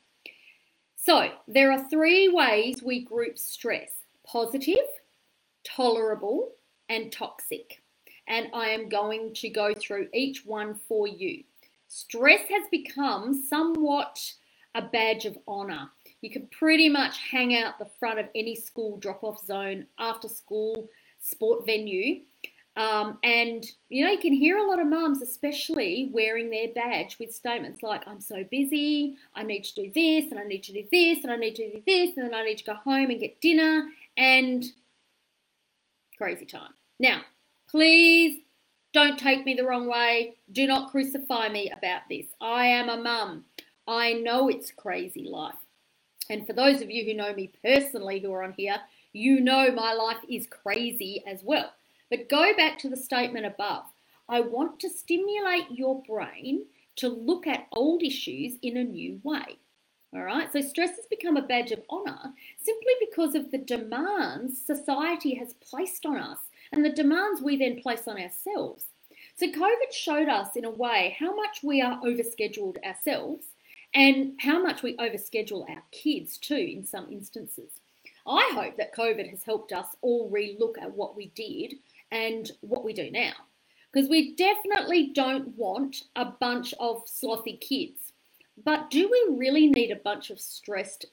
So, 0.96 1.32
there 1.48 1.72
are 1.72 1.90
three 1.90 2.30
ways 2.30 2.84
we 2.84 3.04
group 3.04 3.40
stress 3.40 3.90
positive, 4.24 4.86
tolerable, 5.64 6.52
and 6.88 7.12
toxic. 7.12 7.82
And 8.28 8.50
I 8.54 8.68
am 8.68 8.88
going 8.88 9.34
to 9.36 9.50
go 9.50 9.74
through 9.74 10.10
each 10.14 10.46
one 10.46 10.80
for 10.88 11.08
you. 11.08 11.44
Stress 11.88 12.42
has 12.50 12.68
become 12.70 13.34
somewhat 13.34 14.34
a 14.76 14.84
badge 14.84 15.26
of 15.26 15.40
honour. 15.48 15.90
You 16.22 16.30
can 16.30 16.48
pretty 16.48 16.88
much 16.88 17.18
hang 17.32 17.56
out 17.56 17.80
the 17.80 17.90
front 18.00 18.20
of 18.20 18.28
any 18.36 18.54
school 18.54 18.98
drop 18.98 19.24
off 19.24 19.44
zone, 19.44 19.88
after 19.98 20.28
school 20.28 20.88
sport 21.20 21.66
venue, 21.66 22.22
um, 22.78 23.18
and 23.24 23.66
you 23.90 24.06
know, 24.06 24.12
you 24.12 24.20
can 24.20 24.34
hear 24.34 24.58
a 24.58 24.68
lot 24.68 24.80
of 24.80 24.88
mums, 24.88 25.22
especially 25.22 26.12
wearing 26.14 26.50
their 26.50 26.68
badge 26.74 27.18
with 27.20 27.34
statements 27.34 27.82
like, 27.82 28.08
I'm 28.08 28.22
so 28.22 28.44
busy, 28.50 29.16
I 29.36 29.44
need 29.44 29.64
to 29.64 29.76
do 29.76 29.92
this, 29.94 30.32
and 30.32 30.40
I 30.40 30.44
need 30.44 30.64
to 30.66 30.74
do 30.74 30.84
this, 30.92 31.24
and 31.24 31.32
I 31.34 31.38
need 31.38 31.56
to 31.56 31.72
do 31.72 31.82
this, 31.86 32.16
and 32.16 32.28
then 32.28 32.36
I 32.36 32.46
need 32.46 32.60
to 32.60 32.64
go 32.64 32.76
home 32.76 33.10
and 33.10 33.20
get 33.20 33.42
dinner, 33.42 33.90
and 34.16 34.64
crazy 36.18 36.46
time. 36.46 36.72
Now, 37.00 37.22
please 37.70 38.42
don't 38.94 39.18
take 39.18 39.46
me 39.46 39.56
the 39.56 39.66
wrong 39.66 39.88
way. 39.88 40.36
Do 40.52 40.68
not 40.68 40.92
crucify 40.92 41.50
me 41.50 41.72
about 41.72 42.02
this. 42.10 42.28
I 42.40 42.68
am 42.68 42.90
a 42.90 42.98
mum. 42.98 43.46
I 43.88 44.14
know 44.14 44.50
it's 44.50 44.72
crazy 44.72 45.28
life. 45.30 45.56
And 46.30 46.46
for 46.46 46.54
those 46.54 46.82
of 46.82 46.92
you 46.92 47.06
who 47.06 47.14
know 47.14 47.34
me 47.34 47.52
personally 47.64 48.20
who 48.20 48.32
are 48.34 48.44
on 48.44 48.54
here, 48.58 48.78
you 49.14 49.40
know 49.40 49.72
my 49.72 49.94
life 49.94 50.18
is 50.30 50.48
crazy 50.48 51.24
as 51.26 51.42
well. 51.44 51.72
But 52.10 52.30
go 52.30 52.56
back 52.56 52.78
to 52.80 52.90
the 52.90 52.98
statement 52.98 53.46
above. 53.46 53.86
I 54.30 54.42
want 54.42 54.80
to 54.82 54.90
stimulate 54.90 55.72
your 55.72 56.02
brain 56.04 56.66
to 56.98 57.08
look 57.08 57.48
at 57.48 57.68
old 57.72 58.04
issues 58.04 58.58
in 58.62 58.78
a 58.78 58.84
new 58.84 59.20
way. 59.24 59.58
All 60.14 60.24
right, 60.24 60.52
so 60.52 60.62
stress 60.62 60.96
has 60.96 61.06
become 61.10 61.36
a 61.36 61.42
badge 61.42 61.72
of 61.72 61.84
honour 61.92 62.34
simply 62.62 62.94
because 63.00 63.36
of 63.36 63.52
the 63.52 63.58
demands 63.58 64.60
society 64.60 65.36
has 65.36 65.54
placed 65.56 66.06
on 66.06 66.18
us 66.18 66.40
and 66.72 66.84
the 66.84 66.90
demands 66.90 67.42
we 67.42 67.58
then 67.58 67.82
place 67.82 68.08
on 68.08 68.20
ourselves. 68.20 68.86
So, 69.36 69.48
COVID 69.48 69.92
showed 69.92 70.30
us 70.30 70.56
in 70.56 70.66
a 70.66 70.72
way 70.72 71.16
how 71.20 71.36
much 71.36 71.60
we 71.62 71.82
are 71.82 72.02
overscheduled 72.02 72.84
ourselves 72.84 73.46
and 73.94 74.34
how 74.40 74.62
much 74.62 74.82
we 74.82 74.96
overschedule 74.98 75.70
our 75.70 75.84
kids 75.92 76.38
too, 76.38 76.56
in 76.56 76.86
some 76.86 77.12
instances. 77.12 77.72
I 78.26 78.52
hope 78.54 78.78
that 78.78 78.96
COVID 78.96 79.30
has 79.30 79.44
helped 79.44 79.72
us 79.72 79.88
all 80.02 80.32
relook 80.32 80.82
at 80.82 80.94
what 80.94 81.16
we 81.16 81.28
did 81.28 81.76
and 82.12 82.52
what 82.62 82.84
we 82.84 82.94
do 82.94 83.12
now. 83.12 83.34
Because 83.92 84.10
we 84.10 84.36
definitely 84.36 85.12
don't 85.14 85.48
want 85.58 86.04
a 86.16 86.26
bunch 86.26 86.74
of 86.80 87.06
slothy 87.06 87.60
kids. 87.60 88.14
But 88.64 88.90
do 88.90 89.10
we 89.10 89.38
really 89.38 89.68
need 89.68 89.92
a 89.92 89.96
bunch 89.98 90.30
of 90.30 90.40
stressed, 90.40 91.06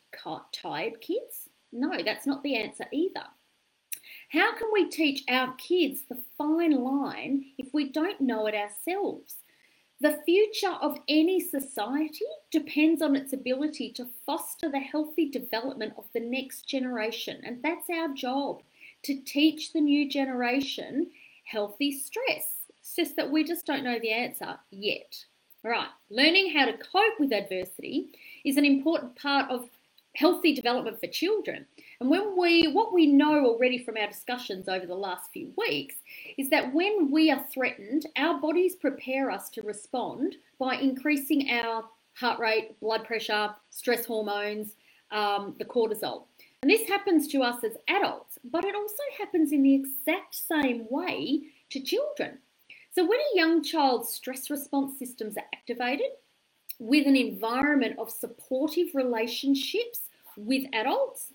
tired 0.52 1.00
kids? 1.00 1.48
No, 1.72 1.90
that's 2.04 2.26
not 2.26 2.42
the 2.42 2.56
answer 2.56 2.86
either. 2.92 3.24
How 4.30 4.54
can 4.56 4.68
we 4.72 4.88
teach 4.88 5.22
our 5.28 5.54
kids 5.54 6.02
the 6.08 6.22
fine 6.36 6.72
line 6.72 7.44
if 7.58 7.72
we 7.72 7.88
don't 7.88 8.20
know 8.20 8.46
it 8.46 8.54
ourselves? 8.54 9.36
The 10.00 10.20
future 10.26 10.76
of 10.80 10.98
any 11.08 11.40
society 11.40 12.26
depends 12.50 13.00
on 13.00 13.14
its 13.14 13.32
ability 13.32 13.92
to 13.92 14.08
foster 14.26 14.68
the 14.68 14.80
healthy 14.80 15.30
development 15.30 15.94
of 15.96 16.06
the 16.12 16.20
next 16.20 16.68
generation, 16.68 17.40
and 17.44 17.62
that's 17.62 17.88
our 17.88 18.08
job 18.08 18.62
to 19.04 19.20
teach 19.20 19.72
the 19.72 19.80
new 19.80 20.08
generation 20.08 21.10
healthy 21.44 21.92
stress. 21.92 22.48
It's 22.80 22.96
just 22.96 23.16
that 23.16 23.30
we 23.30 23.44
just 23.44 23.66
don't 23.66 23.84
know 23.84 23.98
the 23.98 24.12
answer 24.12 24.58
yet. 24.70 25.24
Right, 25.62 25.88
learning 26.10 26.52
how 26.54 26.66
to 26.66 26.76
cope 26.76 27.18
with 27.18 27.32
adversity 27.32 28.10
is 28.44 28.58
an 28.58 28.66
important 28.66 29.16
part 29.16 29.50
of 29.50 29.70
healthy 30.14 30.54
development 30.54 31.00
for 31.00 31.06
children. 31.06 31.66
And 32.00 32.10
when 32.10 32.36
we 32.38 32.68
what 32.68 32.92
we 32.92 33.06
know 33.06 33.46
already 33.46 33.78
from 33.78 33.96
our 33.96 34.06
discussions 34.06 34.68
over 34.68 34.86
the 34.86 34.94
last 34.94 35.32
few 35.32 35.52
weeks 35.56 35.96
is 36.36 36.50
that 36.50 36.72
when 36.72 37.10
we 37.10 37.30
are 37.30 37.44
threatened, 37.52 38.06
our 38.16 38.40
bodies 38.40 38.76
prepare 38.76 39.30
us 39.30 39.48
to 39.50 39.62
respond 39.62 40.36
by 40.58 40.76
increasing 40.76 41.50
our 41.50 41.84
heart 42.14 42.38
rate, 42.38 42.78
blood 42.80 43.04
pressure, 43.04 43.54
stress 43.70 44.04
hormones, 44.04 44.76
um, 45.10 45.54
the 45.58 45.64
cortisol. 45.64 46.24
And 46.64 46.70
this 46.70 46.88
happens 46.88 47.28
to 47.28 47.42
us 47.42 47.62
as 47.62 47.76
adults, 47.88 48.38
but 48.42 48.64
it 48.64 48.74
also 48.74 49.02
happens 49.18 49.52
in 49.52 49.62
the 49.62 49.74
exact 49.74 50.34
same 50.34 50.86
way 50.88 51.42
to 51.68 51.78
children. 51.78 52.38
So 52.94 53.04
when 53.04 53.18
a 53.18 53.36
young 53.36 53.62
child's 53.62 54.08
stress 54.08 54.48
response 54.48 54.98
systems 54.98 55.36
are 55.36 55.44
activated 55.54 56.06
with 56.78 57.06
an 57.06 57.16
environment 57.16 57.98
of 57.98 58.08
supportive 58.08 58.94
relationships 58.94 60.00
with 60.38 60.64
adults, 60.72 61.34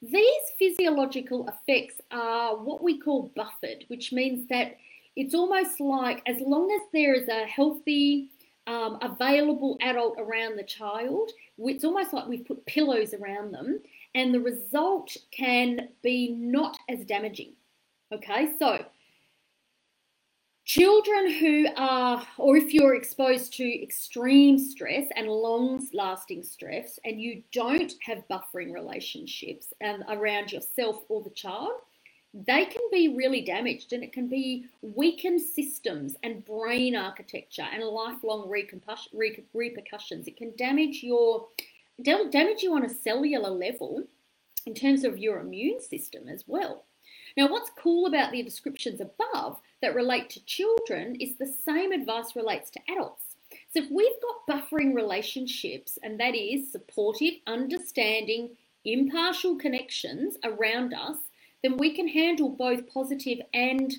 these 0.00 0.44
physiological 0.58 1.46
effects 1.46 2.00
are 2.10 2.56
what 2.56 2.82
we 2.82 2.98
call 2.98 3.30
buffered, 3.36 3.84
which 3.88 4.14
means 4.14 4.48
that 4.48 4.78
it's 5.14 5.34
almost 5.34 5.78
like 5.78 6.22
as 6.26 6.40
long 6.40 6.70
as 6.72 6.80
there 6.94 7.12
is 7.12 7.28
a 7.28 7.44
healthy, 7.44 8.30
um, 8.66 8.98
available 9.02 9.76
adult 9.82 10.16
around 10.18 10.56
the 10.56 10.64
child, 10.64 11.32
it's 11.58 11.84
almost 11.84 12.14
like 12.14 12.26
we've 12.26 12.46
put 12.46 12.64
pillows 12.64 13.12
around 13.12 13.52
them, 13.52 13.80
and 14.14 14.34
the 14.34 14.40
result 14.40 15.16
can 15.30 15.88
be 16.02 16.32
not 16.32 16.76
as 16.88 17.04
damaging. 17.04 17.52
Okay, 18.12 18.50
so 18.58 18.84
children 20.64 21.30
who 21.32 21.66
are, 21.76 22.26
or 22.38 22.56
if 22.56 22.74
you're 22.74 22.94
exposed 22.94 23.52
to 23.54 23.82
extreme 23.82 24.58
stress 24.58 25.06
and 25.16 25.28
long 25.28 25.86
lasting 25.92 26.42
stress, 26.42 26.98
and 27.04 27.20
you 27.20 27.42
don't 27.52 27.94
have 28.02 28.26
buffering 28.28 28.72
relationships 28.72 29.72
around 30.08 30.52
yourself 30.52 31.04
or 31.08 31.22
the 31.22 31.30
child, 31.30 31.72
they 32.32 32.64
can 32.64 32.82
be 32.92 33.08
really 33.16 33.40
damaged 33.40 33.92
and 33.92 34.04
it 34.04 34.12
can 34.12 34.28
be 34.28 34.66
weakened 34.82 35.40
systems 35.40 36.14
and 36.22 36.44
brain 36.44 36.94
architecture 36.94 37.66
and 37.72 37.82
lifelong 37.82 38.48
repercussions. 38.48 40.28
It 40.28 40.36
can 40.36 40.52
damage 40.56 41.02
your 41.02 41.48
damage 42.02 42.62
you 42.62 42.74
on 42.74 42.84
a 42.84 42.88
cellular 42.88 43.50
level 43.50 44.04
in 44.66 44.74
terms 44.74 45.04
of 45.04 45.18
your 45.18 45.40
immune 45.40 45.80
system 45.80 46.28
as 46.28 46.44
well. 46.46 46.84
Now, 47.36 47.48
what's 47.48 47.70
cool 47.78 48.06
about 48.06 48.32
the 48.32 48.42
descriptions 48.42 49.00
above 49.00 49.60
that 49.82 49.94
relate 49.94 50.30
to 50.30 50.44
children 50.44 51.16
is 51.16 51.36
the 51.36 51.46
same 51.46 51.92
advice 51.92 52.36
relates 52.36 52.70
to 52.70 52.80
adults. 52.90 53.36
So, 53.72 53.82
if 53.82 53.90
we've 53.90 54.08
got 54.20 54.62
buffering 54.62 54.94
relationships, 54.94 55.98
and 56.02 56.18
that 56.20 56.34
is 56.34 56.70
supportive, 56.70 57.34
understanding, 57.46 58.50
impartial 58.84 59.56
connections 59.56 60.36
around 60.44 60.92
us, 60.94 61.16
then 61.62 61.76
we 61.76 61.94
can 61.94 62.08
handle 62.08 62.48
both 62.48 62.92
positive 62.92 63.38
and 63.52 63.94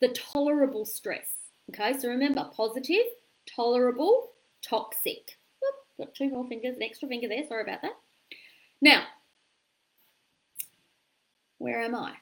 the 0.00 0.08
tolerable 0.08 0.84
stress. 0.84 1.28
Okay, 1.70 1.98
so 1.98 2.08
remember 2.08 2.48
positive, 2.54 3.06
tolerable, 3.46 4.30
toxic. 4.62 5.35
Got 5.98 6.14
two 6.14 6.30
more 6.30 6.46
fingers, 6.46 6.76
an 6.76 6.82
extra 6.82 7.08
finger 7.08 7.28
there, 7.28 7.46
sorry 7.46 7.62
about 7.62 7.82
that. 7.82 7.96
Now, 8.80 9.04
where 11.58 11.80
am 11.80 11.94
I? 11.94 12.14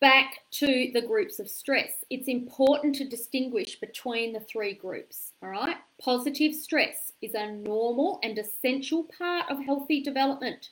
Back 0.00 0.38
to 0.52 0.90
the 0.94 1.02
groups 1.02 1.38
of 1.38 1.50
stress. 1.50 2.04
It's 2.08 2.28
important 2.28 2.94
to 2.96 3.08
distinguish 3.08 3.80
between 3.80 4.32
the 4.32 4.40
three 4.40 4.72
groups. 4.72 5.32
All 5.42 5.50
right, 5.50 5.76
positive 6.00 6.54
stress 6.54 7.12
is 7.20 7.34
a 7.34 7.50
normal 7.52 8.20
and 8.22 8.38
essential 8.38 9.04
part 9.18 9.50
of 9.50 9.64
healthy 9.64 10.02
development. 10.02 10.70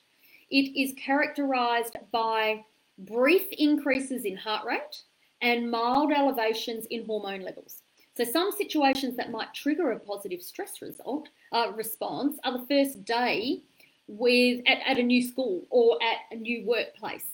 It 0.48 0.80
is 0.80 0.94
characterized 0.96 1.96
by 2.12 2.64
brief 2.98 3.48
increases 3.52 4.24
in 4.24 4.36
heart 4.36 4.64
rate, 4.64 5.02
and 5.42 5.70
mild 5.70 6.12
elevations 6.12 6.86
in 6.86 7.04
hormone 7.04 7.42
levels. 7.42 7.82
So, 8.16 8.24
some 8.24 8.50
situations 8.50 9.16
that 9.16 9.30
might 9.30 9.52
trigger 9.52 9.92
a 9.92 10.00
positive 10.00 10.42
stress 10.42 10.80
result 10.80 11.28
uh, 11.52 11.72
response 11.74 12.38
are 12.44 12.58
the 12.58 12.66
first 12.66 13.04
day 13.04 13.60
with 14.08 14.62
at, 14.66 14.78
at 14.86 14.98
a 14.98 15.02
new 15.02 15.22
school 15.22 15.66
or 15.68 15.98
at 16.02 16.34
a 16.34 16.40
new 16.40 16.64
workplace, 16.66 17.26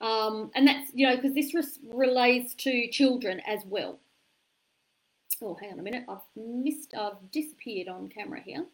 um, 0.00 0.52
and 0.54 0.68
that's 0.68 0.92
you 0.94 1.04
know 1.04 1.16
because 1.16 1.34
this 1.34 1.52
res- 1.52 1.80
relates 1.92 2.54
to 2.54 2.88
children 2.92 3.40
as 3.44 3.62
well. 3.66 3.98
Oh, 5.42 5.56
hang 5.60 5.72
on 5.72 5.80
a 5.80 5.82
minute, 5.82 6.04
I've 6.08 6.18
missed, 6.36 6.94
I've 6.96 7.32
disappeared 7.32 7.88
on 7.88 8.08
camera 8.08 8.40
here. 8.40 8.64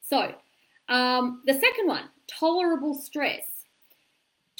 So, 0.00 0.32
um, 0.88 1.42
the 1.44 1.54
second 1.54 1.88
one, 1.88 2.04
tolerable 2.28 2.94
stress. 2.94 3.42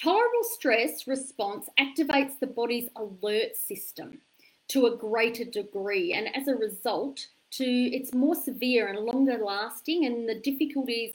Tolerable 0.02 0.42
stress 0.42 1.06
response 1.06 1.68
activates 1.78 2.40
the 2.40 2.48
body's 2.48 2.88
alert 2.96 3.54
system 3.56 4.18
to 4.68 4.86
a 4.86 4.96
greater 4.96 5.44
degree, 5.44 6.12
and 6.12 6.34
as 6.34 6.48
a 6.48 6.54
result, 6.54 7.26
to 7.52 7.64
it's 7.64 8.12
more 8.12 8.34
severe 8.34 8.88
and 8.88 8.98
longer 8.98 9.38
lasting, 9.38 10.06
and 10.06 10.28
the 10.28 10.40
difficulties 10.40 11.14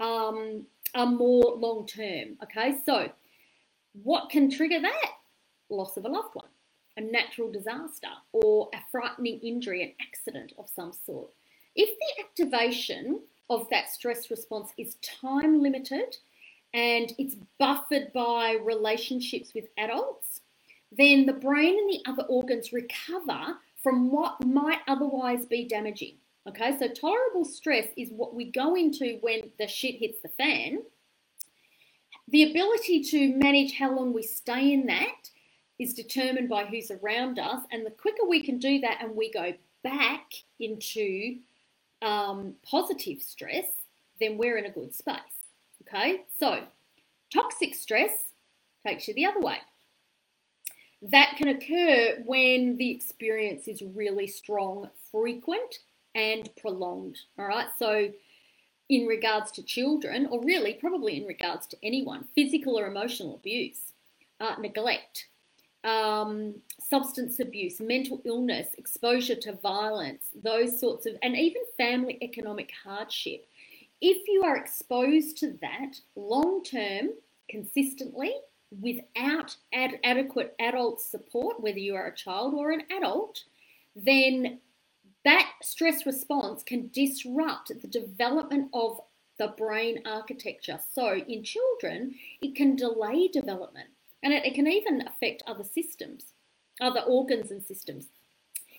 um, 0.00 0.66
are 0.94 1.06
more 1.06 1.56
long 1.56 1.86
term. 1.86 2.36
Okay, 2.42 2.76
so 2.84 3.10
what 4.02 4.30
can 4.30 4.50
trigger 4.50 4.80
that? 4.80 5.10
Loss 5.70 5.96
of 5.96 6.04
a 6.04 6.08
loved 6.08 6.34
one, 6.34 6.48
a 6.96 7.00
natural 7.00 7.50
disaster, 7.50 8.08
or 8.32 8.68
a 8.74 8.78
frightening 8.90 9.40
injury, 9.40 9.82
an 9.82 9.92
accident 10.00 10.52
of 10.58 10.68
some 10.74 10.92
sort. 11.06 11.30
If 11.76 11.90
the 11.98 12.24
activation 12.24 13.20
of 13.50 13.68
that 13.70 13.90
stress 13.90 14.30
response 14.30 14.70
is 14.78 14.96
time 15.02 15.60
limited 15.60 16.16
and 16.72 17.12
it's 17.18 17.36
buffered 17.58 18.12
by 18.12 18.58
relationships 18.62 19.52
with 19.54 19.66
adults, 19.78 20.40
then 20.96 21.26
the 21.26 21.32
brain 21.32 21.78
and 21.78 21.90
the 21.90 22.02
other 22.06 22.24
organs 22.24 22.72
recover 22.72 23.56
from 23.82 24.10
what 24.10 24.44
might 24.44 24.80
otherwise 24.88 25.44
be 25.44 25.66
damaging. 25.66 26.16
Okay, 26.48 26.76
so 26.78 26.88
tolerable 26.88 27.44
stress 27.44 27.88
is 27.96 28.10
what 28.10 28.34
we 28.34 28.50
go 28.50 28.74
into 28.74 29.18
when 29.22 29.40
the 29.58 29.66
shit 29.66 29.96
hits 29.96 30.18
the 30.20 30.28
fan. 30.28 30.82
The 32.28 32.50
ability 32.50 33.02
to 33.04 33.34
manage 33.36 33.74
how 33.78 33.94
long 33.94 34.12
we 34.12 34.22
stay 34.22 34.72
in 34.72 34.86
that 34.86 35.30
is 35.78 35.94
determined 35.94 36.48
by 36.48 36.64
who's 36.64 36.90
around 36.90 37.38
us, 37.38 37.62
and 37.72 37.84
the 37.84 37.90
quicker 37.90 38.26
we 38.26 38.42
can 38.42 38.58
do 38.58 38.80
that 38.80 38.98
and 39.02 39.16
we 39.16 39.32
go 39.32 39.54
back 39.82 40.32
into 40.60 41.36
um, 42.02 42.54
positive 42.62 43.20
stress, 43.20 43.66
then 44.20 44.38
we're 44.38 44.56
in 44.56 44.66
a 44.66 44.70
good 44.70 44.94
space. 44.94 45.16
Okay, 45.82 46.22
so 46.38 46.62
toxic 47.32 47.74
stress 47.74 48.10
takes 48.86 49.08
you 49.08 49.14
the 49.14 49.26
other 49.26 49.40
way. 49.40 49.58
That 51.10 51.34
can 51.36 51.48
occur 51.48 52.22
when 52.24 52.76
the 52.76 52.90
experience 52.90 53.68
is 53.68 53.82
really 53.82 54.26
strong, 54.26 54.88
frequent, 55.12 55.80
and 56.14 56.48
prolonged. 56.56 57.18
All 57.38 57.46
right, 57.46 57.68
so 57.78 58.10
in 58.88 59.06
regards 59.06 59.50
to 59.52 59.62
children, 59.62 60.26
or 60.26 60.42
really 60.42 60.74
probably 60.74 61.16
in 61.16 61.26
regards 61.26 61.66
to 61.68 61.76
anyone, 61.82 62.26
physical 62.34 62.78
or 62.78 62.86
emotional 62.86 63.34
abuse, 63.34 63.92
uh, 64.40 64.54
neglect, 64.60 65.28
um, 65.84 66.54
substance 66.80 67.38
abuse, 67.38 67.80
mental 67.80 68.22
illness, 68.24 68.68
exposure 68.78 69.36
to 69.36 69.52
violence, 69.52 70.28
those 70.42 70.80
sorts 70.80 71.06
of, 71.06 71.16
and 71.22 71.36
even 71.36 71.62
family 71.76 72.18
economic 72.22 72.70
hardship 72.82 73.46
if 74.06 74.28
you 74.28 74.42
are 74.42 74.56
exposed 74.56 75.38
to 75.38 75.56
that 75.62 76.00
long 76.14 76.62
term, 76.62 77.10
consistently, 77.48 78.34
without 78.80 79.56
ad- 79.72 80.00
adequate 80.04 80.54
adult 80.58 81.00
support, 81.00 81.60
whether 81.60 81.78
you 81.78 81.94
are 81.94 82.06
a 82.06 82.14
child 82.16 82.54
or 82.54 82.70
an 82.72 82.82
adult, 82.90 83.44
then 83.94 84.60
that 85.24 85.52
stress 85.62 86.06
response 86.06 86.62
can 86.62 86.90
disrupt 86.92 87.72
the 87.80 87.88
development 87.88 88.68
of 88.72 89.00
the 89.38 89.48
brain 89.48 90.02
architecture. 90.04 90.78
So, 90.92 91.14
in 91.16 91.42
children, 91.42 92.14
it 92.40 92.54
can 92.54 92.76
delay 92.76 93.28
development 93.28 93.88
and 94.22 94.32
it, 94.32 94.44
it 94.44 94.54
can 94.54 94.66
even 94.66 95.06
affect 95.06 95.42
other 95.46 95.64
systems, 95.64 96.32
other 96.80 97.00
organs 97.00 97.50
and 97.50 97.62
systems. 97.62 98.08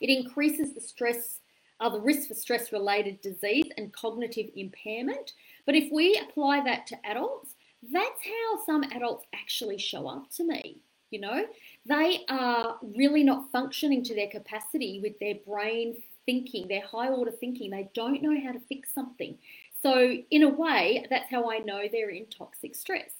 It 0.02 0.10
increases 0.10 0.74
the 0.74 0.82
stress 0.82 1.40
are 1.80 1.92
the 1.92 2.00
risk 2.00 2.30
for 2.30 2.34
stress 2.36 2.72
related 2.72 3.22
disease 3.22 3.70
and 3.78 3.92
cognitive 3.92 4.50
impairment. 4.56 5.34
But 5.66 5.76
if 5.76 5.92
we 5.92 6.18
apply 6.18 6.64
that 6.64 6.88
to 6.88 7.06
adults, 7.06 7.56
that's 7.84 8.22
how 8.24 8.66
some 8.66 8.84
adults 8.84 9.26
actually 9.34 9.78
show 9.78 10.08
up 10.08 10.30
to 10.32 10.44
me. 10.44 10.82
You 11.12 11.22
know, 11.22 11.46
they 11.86 12.26
are 12.30 12.78
really 12.82 13.24
not 13.24 13.52
functioning 13.52 14.04
to 14.06 14.16
their 14.16 14.28
capacity 14.28 15.00
with 15.02 15.18
their 15.20 15.36
brain 15.48 15.96
thinking, 16.26 16.68
their 16.68 16.86
high 16.86 17.10
order 17.10 17.32
thinking. 17.32 17.70
They 17.72 17.90
don't 17.94 18.22
know 18.22 18.36
how 18.44 18.52
to 18.52 18.60
fix 18.60 18.94
something. 18.94 19.38
So, 19.82 20.18
in 20.32 20.44
a 20.44 20.50
way, 20.50 21.06
that's 21.10 21.30
how 21.30 21.50
I 21.52 21.60
know 21.60 21.84
they're 21.90 22.10
in 22.10 22.26
toxic 22.26 22.76
stress. 22.76 23.12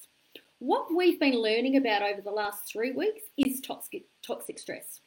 What 0.58 0.92
we've 0.94 1.20
been 1.20 1.40
learning 1.40 1.76
about 1.76 2.02
over 2.02 2.20
the 2.20 2.30
last 2.30 2.70
three 2.70 2.92
weeks 2.92 3.22
is 3.36 3.60
toxic, 3.60 4.04
toxic 4.26 4.58
stress. 4.58 5.00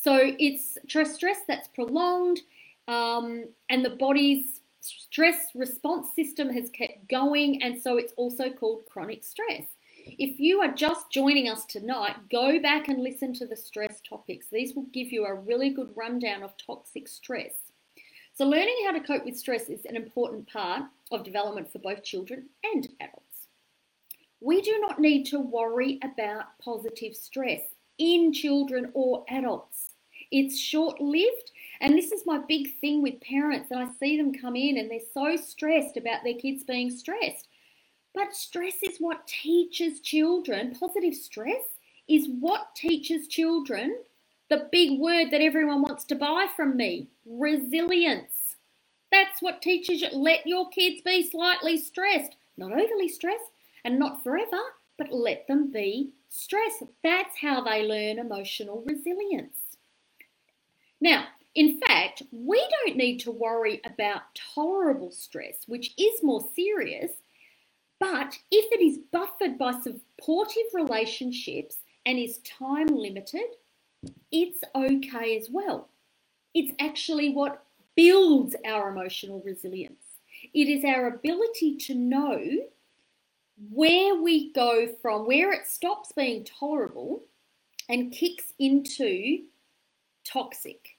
So, 0.00 0.18
it's 0.38 0.78
stress 0.86 1.40
that's 1.48 1.68
prolonged, 1.68 2.40
um, 2.86 3.46
and 3.68 3.84
the 3.84 3.90
body's 3.90 4.59
stress 4.80 5.48
response 5.54 6.08
system 6.14 6.50
has 6.50 6.70
kept 6.70 7.08
going, 7.08 7.62
and 7.62 7.80
so 7.80 7.96
it's 7.96 8.12
also 8.16 8.50
called 8.50 8.84
chronic 8.90 9.24
stress. 9.24 9.64
If 10.06 10.40
you 10.40 10.60
are 10.60 10.72
just 10.72 11.10
joining 11.10 11.48
us 11.48 11.64
tonight, 11.66 12.16
go 12.30 12.60
back 12.60 12.88
and 12.88 13.02
listen 13.02 13.32
to 13.34 13.46
the 13.46 13.56
stress 13.56 14.00
topics. 14.00 14.46
These 14.50 14.74
will 14.74 14.86
give 14.92 15.12
you 15.12 15.26
a 15.26 15.34
really 15.34 15.70
good 15.70 15.90
rundown 15.94 16.42
of 16.42 16.56
toxic 16.56 17.06
stress. 17.06 17.54
So, 18.34 18.46
learning 18.46 18.76
how 18.86 18.92
to 18.92 19.00
cope 19.00 19.24
with 19.24 19.36
stress 19.36 19.68
is 19.68 19.84
an 19.84 19.96
important 19.96 20.48
part 20.48 20.84
of 21.10 21.24
development 21.24 21.70
for 21.70 21.78
both 21.78 22.02
children 22.02 22.46
and 22.64 22.88
adults. 23.00 23.48
We 24.40 24.62
do 24.62 24.78
not 24.80 24.98
need 24.98 25.24
to 25.26 25.38
worry 25.38 25.98
about 26.02 26.58
positive 26.64 27.14
stress 27.14 27.60
in 27.98 28.32
children 28.32 28.90
or 28.94 29.24
adults. 29.28 29.90
It's 30.30 30.58
short 30.58 31.00
lived. 31.00 31.52
And 31.80 31.96
this 31.96 32.12
is 32.12 32.26
my 32.26 32.38
big 32.38 32.78
thing 32.80 33.02
with 33.02 33.20
parents 33.20 33.70
that 33.70 33.78
I 33.78 33.88
see 33.98 34.16
them 34.16 34.34
come 34.34 34.56
in 34.56 34.76
and 34.76 34.90
they're 34.90 35.00
so 35.14 35.36
stressed 35.36 35.96
about 35.96 36.24
their 36.24 36.34
kids 36.34 36.62
being 36.64 36.90
stressed. 36.90 37.48
But 38.14 38.34
stress 38.34 38.82
is 38.82 38.98
what 38.98 39.26
teaches 39.26 40.00
children, 40.00 40.74
positive 40.78 41.14
stress 41.14 41.62
is 42.08 42.28
what 42.40 42.74
teaches 42.74 43.28
children 43.28 43.96
the 44.50 44.68
big 44.72 44.98
word 44.98 45.30
that 45.30 45.40
everyone 45.40 45.80
wants 45.80 46.04
to 46.04 46.16
buy 46.16 46.46
from 46.54 46.76
me 46.76 47.08
resilience. 47.24 48.56
That's 49.12 49.40
what 49.40 49.62
teaches 49.62 50.02
you. 50.02 50.08
Let 50.12 50.46
your 50.46 50.68
kids 50.70 51.02
be 51.02 51.28
slightly 51.28 51.78
stressed, 51.78 52.36
not 52.56 52.72
overly 52.72 53.08
stressed 53.08 53.50
and 53.84 53.98
not 53.98 54.24
forever, 54.24 54.60
but 54.98 55.12
let 55.12 55.46
them 55.46 55.70
be 55.70 56.10
stressed. 56.28 56.82
That's 57.02 57.38
how 57.40 57.62
they 57.62 57.84
learn 57.84 58.18
emotional 58.18 58.82
resilience. 58.84 59.56
Now, 61.00 61.26
in 61.54 61.80
fact, 61.80 62.22
we 62.30 62.64
don't 62.84 62.96
need 62.96 63.18
to 63.20 63.30
worry 63.30 63.80
about 63.84 64.22
tolerable 64.54 65.10
stress, 65.10 65.64
which 65.66 65.92
is 65.98 66.22
more 66.22 66.44
serious, 66.54 67.10
but 67.98 68.38
if 68.50 68.72
it 68.72 68.82
is 68.82 68.98
buffered 69.12 69.58
by 69.58 69.72
supportive 69.72 70.62
relationships 70.72 71.76
and 72.06 72.18
is 72.18 72.38
time 72.38 72.86
limited, 72.86 73.46
it's 74.30 74.60
okay 74.74 75.36
as 75.36 75.48
well. 75.50 75.88
It's 76.54 76.72
actually 76.80 77.30
what 77.34 77.64
builds 77.96 78.56
our 78.64 78.90
emotional 78.90 79.42
resilience. 79.44 80.02
It 80.54 80.68
is 80.68 80.84
our 80.84 81.08
ability 81.08 81.76
to 81.78 81.94
know 81.94 82.40
where 83.70 84.14
we 84.14 84.52
go 84.52 84.88
from, 85.02 85.26
where 85.26 85.52
it 85.52 85.66
stops 85.66 86.12
being 86.12 86.44
tolerable 86.44 87.24
and 87.88 88.12
kicks 88.12 88.52
into 88.58 89.42
toxic. 90.24 90.96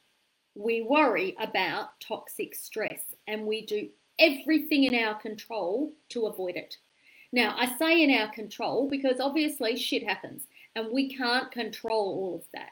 We 0.55 0.81
worry 0.81 1.35
about 1.39 1.99
toxic 1.99 2.55
stress 2.55 3.01
and 3.27 3.45
we 3.45 3.65
do 3.65 3.89
everything 4.19 4.83
in 4.83 4.95
our 4.95 5.15
control 5.15 5.93
to 6.09 6.25
avoid 6.27 6.55
it. 6.55 6.77
Now, 7.31 7.55
I 7.57 7.77
say 7.77 8.03
in 8.03 8.11
our 8.11 8.29
control 8.31 8.89
because 8.89 9.19
obviously 9.19 9.77
shit 9.77 10.03
happens 10.03 10.43
and 10.75 10.91
we 10.91 11.15
can't 11.15 11.51
control 11.51 12.19
all 12.19 12.35
of 12.35 12.43
that. 12.53 12.71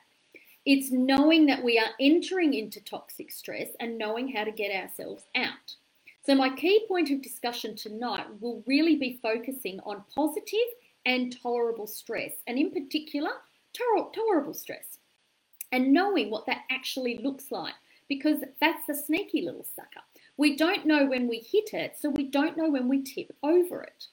It's 0.66 0.92
knowing 0.92 1.46
that 1.46 1.64
we 1.64 1.80
are 1.80 1.92
entering 2.00 2.54
into 2.54 2.84
toxic 2.84 3.32
stress 3.32 3.70
and 3.80 3.98
knowing 3.98 4.28
how 4.28 4.44
to 4.44 4.52
get 4.52 4.76
ourselves 4.76 5.24
out. 5.36 5.76
So, 6.26 6.36
my 6.36 6.54
key 6.54 6.86
point 6.88 7.10
of 7.10 7.22
discussion 7.22 7.76
tonight 7.76 8.28
will 8.40 8.62
really 8.68 8.98
be 8.98 9.20
focusing 9.24 9.80
on 9.80 10.04
positive 10.14 10.60
and 11.06 11.36
tolerable 11.42 11.88
stress, 11.88 12.34
and 12.46 12.60
in 12.60 12.70
particular, 12.70 13.32
tolerable 14.14 14.54
stress, 14.54 14.99
and 15.72 15.94
knowing 15.94 16.30
what 16.30 16.46
that 16.46 16.64
actually 16.70 17.18
looks 17.18 17.52
like 17.52 17.74
because 18.08 18.40
that's 18.60 18.86
the 18.88 18.96
sneaky 18.96 19.42
little 19.42 19.66
sucker. 19.76 20.02
We 20.38 20.56
don't 20.56 20.86
know 20.86 21.06
when 21.06 21.28
we 21.28 21.40
hit 21.40 21.74
it, 21.74 21.96
so 22.00 22.10
we 22.10 22.24
don't 22.24 22.58
know 22.58 22.70
when 22.70 22.88
we 22.88 23.04
tip 23.04 23.36
over 23.44 23.82
it. 23.82 24.06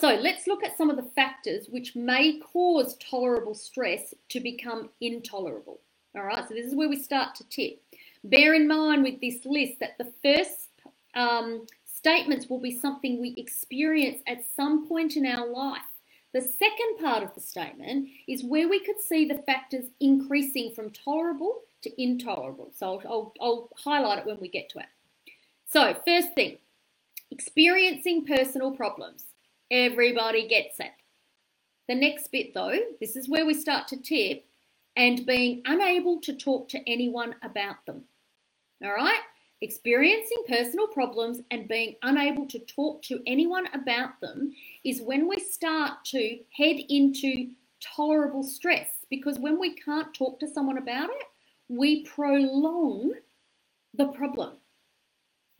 So 0.00 0.14
let's 0.14 0.46
look 0.46 0.62
at 0.62 0.78
some 0.78 0.90
of 0.90 0.96
the 0.96 1.10
factors 1.16 1.66
which 1.68 1.96
may 1.96 2.38
cause 2.38 2.96
tolerable 2.98 3.54
stress 3.54 4.14
to 4.28 4.40
become 4.40 4.90
intolerable. 5.00 5.80
All 6.16 6.22
right, 6.22 6.48
so 6.48 6.54
this 6.54 6.66
is 6.66 6.74
where 6.74 6.88
we 6.88 6.98
start 7.02 7.34
to 7.36 7.48
tip. 7.48 7.82
Bear 8.24 8.54
in 8.54 8.68
mind 8.68 9.02
with 9.02 9.20
this 9.20 9.44
list 9.44 9.80
that 9.80 9.98
the 9.98 10.12
first 10.22 10.68
um, 11.14 11.66
statements 11.84 12.48
will 12.48 12.60
be 12.60 12.78
something 12.78 13.20
we 13.20 13.34
experience 13.36 14.22
at 14.28 14.44
some 14.56 14.86
point 14.88 15.16
in 15.16 15.26
our 15.26 15.46
life. 15.46 15.82
The 16.34 16.42
second 16.42 16.98
part 17.00 17.22
of 17.22 17.34
the 17.34 17.40
statement 17.40 18.08
is 18.26 18.44
where 18.44 18.68
we 18.68 18.84
could 18.84 19.00
see 19.00 19.24
the 19.24 19.42
factors 19.46 19.86
increasing 20.00 20.72
from 20.74 20.90
tolerable 20.90 21.62
to 21.82 22.02
intolerable. 22.02 22.70
So 22.76 23.00
I'll, 23.08 23.32
I'll 23.40 23.70
highlight 23.76 24.18
it 24.18 24.26
when 24.26 24.38
we 24.40 24.48
get 24.48 24.68
to 24.70 24.80
it. 24.80 24.86
So, 25.70 25.94
first 26.06 26.34
thing, 26.34 26.58
experiencing 27.30 28.24
personal 28.24 28.72
problems. 28.72 29.24
Everybody 29.70 30.48
gets 30.48 30.80
it. 30.80 30.92
The 31.88 31.94
next 31.94 32.30
bit, 32.32 32.54
though, 32.54 32.78
this 33.00 33.16
is 33.16 33.28
where 33.28 33.46
we 33.46 33.54
start 33.54 33.88
to 33.88 33.96
tip, 33.96 34.44
and 34.96 35.26
being 35.26 35.62
unable 35.66 36.20
to 36.22 36.34
talk 36.34 36.68
to 36.70 36.90
anyone 36.90 37.34
about 37.42 37.84
them. 37.86 38.04
All 38.82 38.92
right? 38.92 39.20
Experiencing 39.60 40.44
personal 40.46 40.86
problems 40.86 41.40
and 41.50 41.66
being 41.66 41.96
unable 42.02 42.46
to 42.46 42.60
talk 42.60 43.02
to 43.02 43.20
anyone 43.26 43.66
about 43.74 44.20
them 44.20 44.52
is 44.84 45.02
when 45.02 45.28
we 45.28 45.38
start 45.40 46.04
to 46.04 46.38
head 46.56 46.76
into 46.88 47.50
tolerable 47.80 48.44
stress 48.44 48.88
because 49.10 49.38
when 49.38 49.58
we 49.58 49.74
can't 49.74 50.14
talk 50.14 50.38
to 50.38 50.48
someone 50.48 50.78
about 50.78 51.10
it, 51.10 51.24
we 51.68 52.04
prolong 52.04 53.12
the 53.94 54.06
problem. 54.08 54.56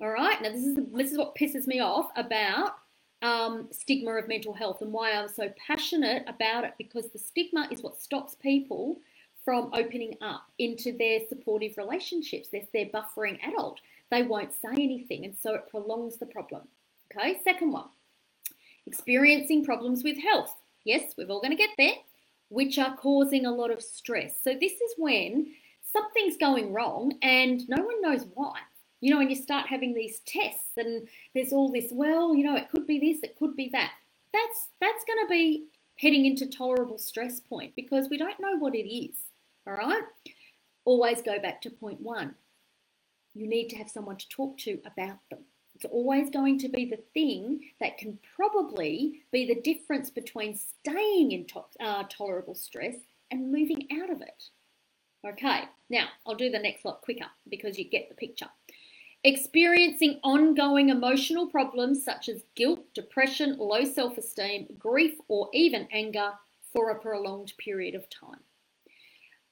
All 0.01 0.11
right, 0.11 0.41
now 0.41 0.51
this 0.53 0.65
is 0.65 0.79
this 0.93 1.11
is 1.11 1.19
what 1.19 1.35
pisses 1.35 1.67
me 1.67 1.81
off 1.81 2.11
about 2.15 2.77
um, 3.23 3.67
stigma 3.73 4.13
of 4.13 4.29
mental 4.29 4.55
health 4.55 4.81
and 4.81 4.93
why 4.93 5.13
I'm 5.13 5.29
so 5.29 5.53
passionate 5.67 6.25
about 6.29 6.63
it 6.63 6.75
because 6.79 7.09
the 7.09 7.19
stigma 7.19 7.67
is 7.71 7.83
what 7.83 8.01
stops 8.01 8.37
people 8.37 9.01
from 9.49 9.71
opening 9.73 10.15
up 10.21 10.43
into 10.59 10.93
their 10.93 11.21
supportive 11.27 11.79
relationships. 11.79 12.49
They're 12.53 12.69
their 12.75 12.85
buffering 12.85 13.39
adult. 13.43 13.81
They 14.11 14.23
won't 14.23 14.53
say 14.53 14.73
anything, 14.73 15.25
and 15.25 15.35
so 15.35 15.55
it 15.55 15.71
prolongs 15.71 16.19
the 16.19 16.27
problem. 16.27 16.69
Okay, 17.11 17.41
second 17.43 17.73
one 17.73 17.89
experiencing 18.87 19.65
problems 19.65 20.05
with 20.05 20.19
health. 20.19 20.55
Yes, 20.85 21.15
we're 21.17 21.29
all 21.29 21.41
going 21.41 21.57
to 21.57 21.57
get 21.57 21.71
there, 21.79 21.95
which 22.51 22.79
are 22.79 22.95
causing 22.97 23.47
a 23.47 23.51
lot 23.51 23.71
of 23.71 23.81
stress. 23.81 24.35
So, 24.45 24.53
this 24.53 24.73
is 24.73 24.95
when 24.99 25.47
something's 25.95 26.37
going 26.37 26.75
wrong 26.75 27.15
and 27.23 27.67
no 27.71 27.83
one 27.83 28.03
knows 28.03 28.27
why. 28.35 28.59
You 29.01 29.13
know, 29.13 29.19
when 29.19 29.31
you 29.31 29.37
start 29.37 29.67
having 29.67 29.95
these 29.95 30.21
tests 30.27 30.73
and 30.77 31.09
there's 31.35 31.55
all 31.55 31.73
this, 31.73 31.87
well, 31.91 32.35
you 32.35 32.45
know, 32.45 32.57
it 32.57 32.69
could 32.69 32.87
be 32.87 32.99
this, 32.99 33.23
it 33.23 33.39
could 33.39 33.57
be 33.57 33.71
that. 33.73 33.93
That's 34.31 34.69
that's 34.79 35.05
going 35.07 35.27
to 35.27 35.31
be 35.31 35.69
heading 35.97 36.27
into 36.27 36.47
tolerable 36.47 36.99
stress 36.99 37.41
point 37.41 37.73
because 37.75 38.11
we 38.11 38.19
don't 38.19 38.39
know 38.41 38.59
what 38.59 38.75
it 38.75 38.87
is. 38.87 39.17
All 39.67 39.75
right? 39.75 40.03
Always 40.85 41.23
go 41.23 41.39
back 41.39 41.61
to 41.63 41.71
point 41.71 42.01
1. 42.01 42.35
You 43.35 43.47
need 43.47 43.69
to 43.69 43.77
have 43.77 43.91
someone 43.91 44.17
to 44.17 44.29
talk 44.29 44.59
to 44.59 44.81
about 44.87 45.19
them. 45.31 45.41
It's 45.75 45.85
always 45.85 46.29
going 46.31 46.59
to 46.59 46.69
be 46.69 46.87
the 46.87 47.03
thing 47.15 47.61
that 47.81 47.99
can 47.99 48.19
probably 48.35 49.23
be 49.31 49.47
the 49.47 49.61
difference 49.61 50.11
between 50.11 50.57
staying 50.57 51.31
in 51.33 51.47
to- 51.47 51.65
uh, 51.79 52.05
tolerable 52.09 52.57
stress 52.57 52.97
and 53.31 53.53
moving 53.53 53.87
out 53.93 54.11
of 54.11 54.21
it. 54.21 54.45
Okay, 55.27 55.65
now 55.89 56.09
I'll 56.27 56.35
do 56.35 56.51
the 56.51 56.59
next 56.59 56.85
lot 56.85 57.03
quicker 57.03 57.27
because 57.49 57.79
you 57.79 57.85
get 57.85 58.09
the 58.09 58.15
picture. 58.15 58.49
Experiencing 59.25 60.21
ongoing 60.23 60.89
emotional 60.89 61.47
problems 61.47 62.05
such 62.05 62.29
as 62.29 62.43
guilt, 62.55 62.81
depression, 62.95 63.57
low 63.59 63.85
self 63.85 64.17
esteem, 64.17 64.67
grief, 64.79 65.15
or 65.29 65.49
even 65.53 65.89
anger 65.93 66.33
for 66.73 66.91
a 66.91 67.01
prolonged 67.01 67.53
period 67.59 67.95
of 67.95 68.09
time. 68.11 68.41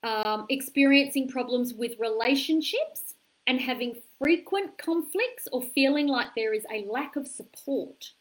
Um, 0.07 0.47
experiencing 0.51 1.27
problems 1.27 1.75
with 1.75 1.99
relationships 1.99 3.15
and 3.49 3.61
having 3.61 3.97
frequent 4.23 4.79
conflicts 4.79 5.49
or 5.51 5.63
feeling 5.63 6.07
like 6.07 6.29
there 6.37 6.55
is 6.55 6.65
a 6.71 6.87
lack 6.89 7.17
of 7.17 7.27
support. 7.27 8.13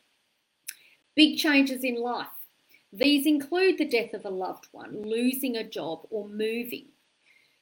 Big 1.15 1.37
changes 1.37 1.83
in 1.83 2.01
life. 2.01 2.25
These 2.91 3.27
include 3.27 3.77
the 3.77 3.87
death 3.87 4.15
of 4.15 4.25
a 4.25 4.31
loved 4.31 4.67
one, 4.71 5.03
losing 5.03 5.57
a 5.57 5.63
job, 5.63 6.07
or 6.09 6.27
moving 6.27 6.87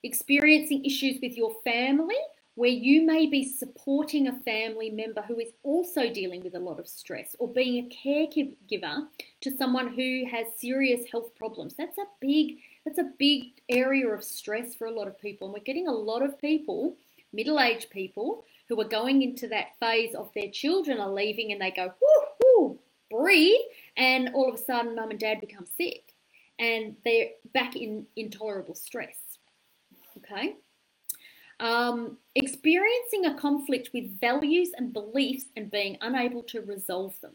experiencing 0.03 0.83
issues 0.85 1.19
with 1.21 1.35
your 1.35 1.55
family 1.63 2.17
where 2.55 2.69
you 2.69 3.03
may 3.03 3.25
be 3.25 3.43
supporting 3.43 4.27
a 4.27 4.39
family 4.41 4.91
member 4.91 5.21
who 5.23 5.39
is 5.39 5.53
also 5.63 6.13
dealing 6.13 6.43
with 6.43 6.53
a 6.53 6.59
lot 6.59 6.79
of 6.79 6.87
stress 6.87 7.35
or 7.39 7.51
being 7.51 7.83
a 7.83 8.07
caregiver 8.07 9.07
to 9.41 9.57
someone 9.57 9.87
who 9.87 10.23
has 10.29 10.45
serious 10.57 11.09
health 11.09 11.33
problems 11.35 11.73
that's 11.75 11.97
a 11.97 12.05
big 12.21 12.57
that's 12.85 12.99
a 12.99 13.11
big 13.17 13.43
area 13.69 14.07
of 14.07 14.23
stress 14.23 14.75
for 14.75 14.87
a 14.87 14.91
lot 14.91 15.07
of 15.07 15.19
people 15.19 15.47
and 15.47 15.53
we're 15.53 15.63
getting 15.63 15.87
a 15.87 15.91
lot 15.91 16.21
of 16.21 16.39
people 16.39 16.95
middle-aged 17.31 17.89
people 17.89 18.45
who 18.69 18.79
are 18.79 18.87
going 18.87 19.21
into 19.21 19.47
that 19.47 19.77
phase 19.79 20.15
of 20.15 20.29
their 20.33 20.49
children 20.51 20.99
are 20.99 21.11
leaving 21.11 21.51
and 21.51 21.61
they 21.61 21.71
go 21.71 21.91
whoo, 22.01 22.27
whoo 22.43 22.79
breathe 23.09 23.59
and 23.97 24.29
all 24.33 24.49
of 24.49 24.55
a 24.55 24.63
sudden 24.63 24.95
mum 24.95 25.11
and 25.11 25.19
dad 25.19 25.41
become 25.41 25.65
sick 25.65 26.13
and 26.59 26.95
they're 27.03 27.29
back 27.53 27.75
in 27.75 28.05
intolerable 28.15 28.75
stress 28.75 29.33
Okay. 30.17 30.55
Um, 31.59 32.17
experiencing 32.35 33.25
a 33.25 33.35
conflict 33.35 33.91
with 33.93 34.19
values 34.19 34.71
and 34.75 34.91
beliefs 34.91 35.45
and 35.55 35.71
being 35.71 35.97
unable 36.01 36.43
to 36.43 36.61
resolve 36.61 37.19
them. 37.21 37.33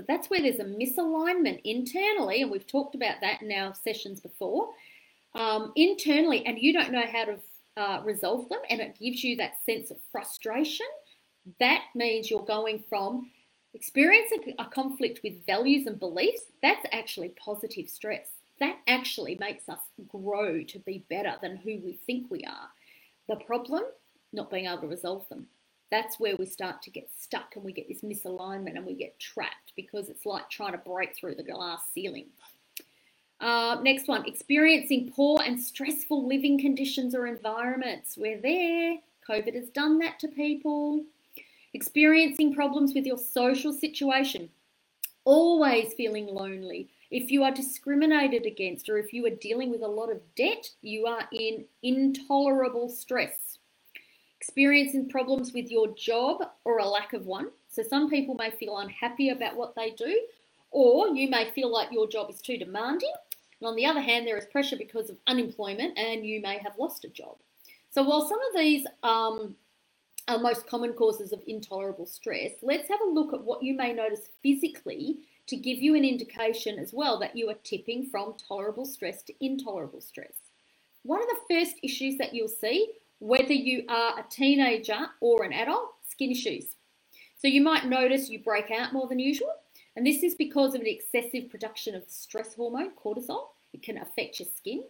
So 0.00 0.04
that's 0.08 0.30
where 0.30 0.40
there's 0.40 0.58
a 0.58 0.64
misalignment 0.64 1.60
internally, 1.62 2.40
and 2.40 2.50
we've 2.50 2.66
talked 2.66 2.94
about 2.94 3.16
that 3.20 3.42
in 3.42 3.52
our 3.52 3.74
sessions 3.74 4.18
before. 4.20 4.70
Um, 5.34 5.72
internally, 5.76 6.46
and 6.46 6.58
you 6.58 6.72
don't 6.72 6.90
know 6.90 7.04
how 7.06 7.26
to 7.26 7.38
uh, 7.76 8.00
resolve 8.02 8.48
them, 8.48 8.60
and 8.70 8.80
it 8.80 8.98
gives 8.98 9.22
you 9.22 9.36
that 9.36 9.62
sense 9.64 9.90
of 9.90 9.98
frustration. 10.10 10.86
That 11.58 11.82
means 11.94 12.30
you're 12.30 12.40
going 12.40 12.82
from 12.88 13.30
Experiencing 13.72 14.54
a 14.58 14.64
conflict 14.64 15.20
with 15.22 15.46
values 15.46 15.86
and 15.86 15.98
beliefs, 15.98 16.42
that's 16.60 16.84
actually 16.90 17.28
positive 17.28 17.88
stress. 17.88 18.28
That 18.58 18.78
actually 18.88 19.36
makes 19.38 19.68
us 19.68 19.78
grow 20.08 20.64
to 20.64 20.78
be 20.80 21.04
better 21.08 21.36
than 21.40 21.56
who 21.56 21.78
we 21.78 22.00
think 22.04 22.30
we 22.30 22.42
are. 22.42 22.68
The 23.28 23.36
problem, 23.36 23.84
not 24.32 24.50
being 24.50 24.66
able 24.66 24.78
to 24.78 24.88
resolve 24.88 25.28
them. 25.28 25.46
That's 25.90 26.20
where 26.20 26.36
we 26.36 26.46
start 26.46 26.82
to 26.82 26.90
get 26.90 27.10
stuck 27.18 27.56
and 27.56 27.64
we 27.64 27.72
get 27.72 27.88
this 27.88 28.02
misalignment 28.02 28.76
and 28.76 28.86
we 28.86 28.94
get 28.94 29.18
trapped 29.18 29.72
because 29.74 30.08
it's 30.08 30.24
like 30.24 30.48
trying 30.48 30.72
to 30.72 30.78
break 30.78 31.16
through 31.16 31.34
the 31.34 31.42
glass 31.42 31.80
ceiling. 31.92 32.26
Uh, 33.40 33.78
next 33.82 34.06
one, 34.06 34.26
experiencing 34.26 35.10
poor 35.14 35.40
and 35.44 35.60
stressful 35.60 36.28
living 36.28 36.60
conditions 36.60 37.14
or 37.14 37.26
environments. 37.26 38.16
We're 38.16 38.40
there. 38.40 38.98
COVID 39.28 39.54
has 39.54 39.68
done 39.70 39.98
that 39.98 40.18
to 40.20 40.28
people. 40.28 41.04
Experiencing 41.72 42.54
problems 42.54 42.94
with 42.94 43.06
your 43.06 43.16
social 43.16 43.72
situation. 43.72 44.50
Always 45.24 45.94
feeling 45.94 46.26
lonely. 46.26 46.90
If 47.10 47.30
you 47.30 47.42
are 47.42 47.50
discriminated 47.50 48.46
against 48.46 48.88
or 48.88 48.98
if 48.98 49.12
you 49.12 49.26
are 49.26 49.30
dealing 49.30 49.70
with 49.70 49.82
a 49.82 49.88
lot 49.88 50.10
of 50.10 50.20
debt, 50.36 50.70
you 50.82 51.06
are 51.06 51.28
in 51.32 51.64
intolerable 51.82 52.88
stress. 52.88 53.58
Experiencing 54.40 55.08
problems 55.08 55.52
with 55.52 55.70
your 55.70 55.88
job 55.88 56.42
or 56.64 56.78
a 56.78 56.88
lack 56.88 57.12
of 57.12 57.26
one. 57.26 57.50
So 57.68 57.82
some 57.82 58.08
people 58.08 58.34
may 58.34 58.50
feel 58.50 58.78
unhappy 58.78 59.28
about 59.28 59.56
what 59.56 59.74
they 59.74 59.90
do, 59.90 60.20
or 60.70 61.08
you 61.08 61.28
may 61.28 61.50
feel 61.50 61.70
like 61.70 61.92
your 61.92 62.08
job 62.08 62.30
is 62.30 62.40
too 62.40 62.56
demanding 62.56 63.12
and 63.60 63.68
on 63.68 63.76
the 63.76 63.86
other 63.86 64.00
hand, 64.00 64.26
there 64.26 64.38
is 64.38 64.46
pressure 64.46 64.76
because 64.76 65.10
of 65.10 65.18
unemployment 65.26 65.98
and 65.98 66.24
you 66.24 66.40
may 66.40 66.58
have 66.58 66.78
lost 66.78 67.04
a 67.04 67.08
job. 67.08 67.36
So 67.90 68.02
while 68.02 68.26
some 68.26 68.38
of 68.38 68.56
these 68.56 68.86
um, 69.02 69.56
are 70.28 70.38
most 70.38 70.66
common 70.66 70.94
causes 70.94 71.32
of 71.32 71.42
intolerable 71.46 72.06
stress, 72.06 72.52
let's 72.62 72.88
have 72.88 73.00
a 73.00 73.10
look 73.10 73.34
at 73.34 73.42
what 73.42 73.62
you 73.62 73.74
may 73.74 73.92
notice 73.92 74.30
physically 74.42 75.18
to 75.46 75.56
give 75.56 75.78
you 75.78 75.94
an 75.94 76.04
indication 76.04 76.78
as 76.78 76.92
well 76.92 77.18
that 77.18 77.36
you 77.36 77.50
are 77.50 77.56
tipping 77.64 78.06
from 78.06 78.34
tolerable 78.48 78.86
stress 78.86 79.22
to 79.24 79.34
intolerable 79.44 80.00
stress. 80.00 80.34
One 81.02 81.20
of 81.20 81.28
the 81.28 81.54
first 81.54 81.76
issues 81.82 82.16
that 82.18 82.34
you'll 82.34 82.48
see, 82.48 82.92
whether 83.20 83.52
you 83.52 83.84
are 83.88 84.18
a 84.18 84.24
teenager 84.28 85.06
or 85.20 85.44
an 85.44 85.52
adult, 85.52 85.94
skin 86.08 86.32
issues. 86.32 86.74
So 87.38 87.48
you 87.48 87.62
might 87.62 87.86
notice 87.86 88.28
you 88.28 88.42
break 88.42 88.70
out 88.70 88.92
more 88.92 89.06
than 89.06 89.18
usual. 89.18 89.52
And 89.96 90.06
this 90.06 90.22
is 90.22 90.34
because 90.34 90.74
of 90.74 90.80
an 90.80 90.86
excessive 90.86 91.50
production 91.50 91.94
of 91.94 92.04
stress 92.08 92.54
hormone, 92.54 92.92
cortisol. 93.02 93.48
It 93.72 93.82
can 93.82 93.98
affect 93.98 94.40
your 94.40 94.48
skin. 94.56 94.84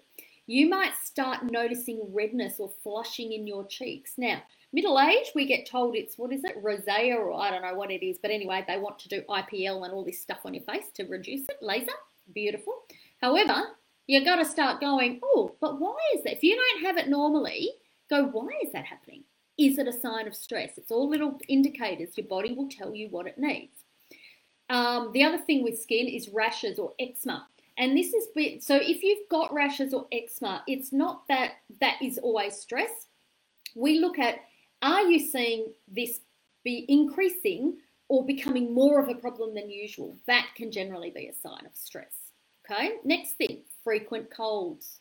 You 0.46 0.68
might 0.68 0.96
start 0.96 1.44
noticing 1.44 2.02
redness 2.12 2.58
or 2.58 2.70
flushing 2.82 3.32
in 3.32 3.46
your 3.46 3.66
cheeks. 3.66 4.14
Now, 4.16 4.42
middle 4.72 4.98
age, 4.98 5.30
we 5.34 5.46
get 5.46 5.66
told 5.66 5.94
it's 5.94 6.18
what 6.18 6.32
is 6.32 6.42
it, 6.44 6.62
rosacea, 6.62 7.14
or 7.14 7.32
I 7.32 7.50
don't 7.50 7.62
know 7.62 7.74
what 7.74 7.90
it 7.90 8.04
is, 8.04 8.18
but 8.20 8.30
anyway, 8.32 8.64
they 8.66 8.78
want 8.78 8.98
to 9.00 9.08
do 9.08 9.22
IPL 9.28 9.84
and 9.84 9.92
all 9.92 10.04
this 10.04 10.20
stuff 10.20 10.40
on 10.44 10.54
your 10.54 10.64
face 10.64 10.86
to 10.94 11.04
reduce 11.04 11.48
it. 11.48 11.58
Laser, 11.60 11.92
beautiful. 12.34 12.74
However, 13.20 13.62
you've 14.06 14.24
got 14.24 14.36
to 14.36 14.44
start 14.44 14.80
going, 14.80 15.20
oh, 15.22 15.54
but 15.60 15.80
why 15.80 15.96
is 16.16 16.24
that? 16.24 16.36
If 16.36 16.42
you 16.42 16.56
don't 16.56 16.84
have 16.84 16.96
it 16.96 17.08
normally, 17.08 17.70
go, 18.10 18.24
why 18.24 18.48
is 18.62 18.72
that 18.72 18.84
happening? 18.84 19.24
Is 19.56 19.78
it 19.78 19.88
a 19.88 19.92
sign 19.92 20.26
of 20.26 20.34
stress? 20.34 20.76
It's 20.76 20.90
all 20.90 21.08
little 21.08 21.38
indicators. 21.48 22.16
Your 22.16 22.26
body 22.26 22.52
will 22.52 22.68
tell 22.68 22.94
you 22.94 23.08
what 23.08 23.26
it 23.26 23.38
needs. 23.38 23.84
Um, 24.68 25.10
the 25.12 25.24
other 25.24 25.38
thing 25.38 25.62
with 25.62 25.80
skin 25.80 26.06
is 26.06 26.28
rashes 26.28 26.78
or 26.78 26.92
eczema. 26.98 27.46
And 27.76 27.96
this 27.96 28.12
is 28.12 28.28
bit. 28.34 28.62
so 28.62 28.76
if 28.76 29.02
you've 29.02 29.28
got 29.30 29.52
rashes 29.52 29.94
or 29.94 30.06
eczema, 30.12 30.62
it's 30.66 30.92
not 30.92 31.26
that 31.28 31.52
that 31.80 31.96
is 32.02 32.18
always 32.18 32.54
stress. 32.56 32.90
We 33.74 34.00
look 34.00 34.18
at 34.18 34.36
are 34.82 35.02
you 35.02 35.18
seeing 35.18 35.72
this 35.88 36.20
be 36.64 36.84
increasing 36.88 37.78
or 38.08 38.24
becoming 38.24 38.74
more 38.74 39.00
of 39.00 39.08
a 39.08 39.14
problem 39.14 39.54
than 39.54 39.70
usual? 39.70 40.16
That 40.26 40.46
can 40.56 40.70
generally 40.70 41.10
be 41.10 41.28
a 41.28 41.34
sign 41.34 41.66
of 41.66 41.74
stress. 41.74 42.14
Okay, 42.70 42.92
next 43.04 43.36
thing 43.36 43.62
frequent 43.82 44.30
colds. 44.30 45.00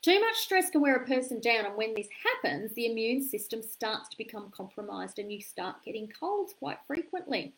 Too 0.00 0.20
much 0.20 0.36
stress 0.36 0.70
can 0.70 0.80
wear 0.80 0.96
a 0.96 1.06
person 1.06 1.40
down, 1.40 1.66
and 1.66 1.76
when 1.76 1.94
this 1.94 2.08
happens, 2.24 2.72
the 2.74 2.86
immune 2.86 3.22
system 3.22 3.62
starts 3.62 4.08
to 4.10 4.16
become 4.16 4.52
compromised 4.56 5.18
and 5.18 5.32
you 5.32 5.40
start 5.40 5.82
getting 5.84 6.08
colds 6.08 6.54
quite 6.56 6.78
frequently. 6.86 7.52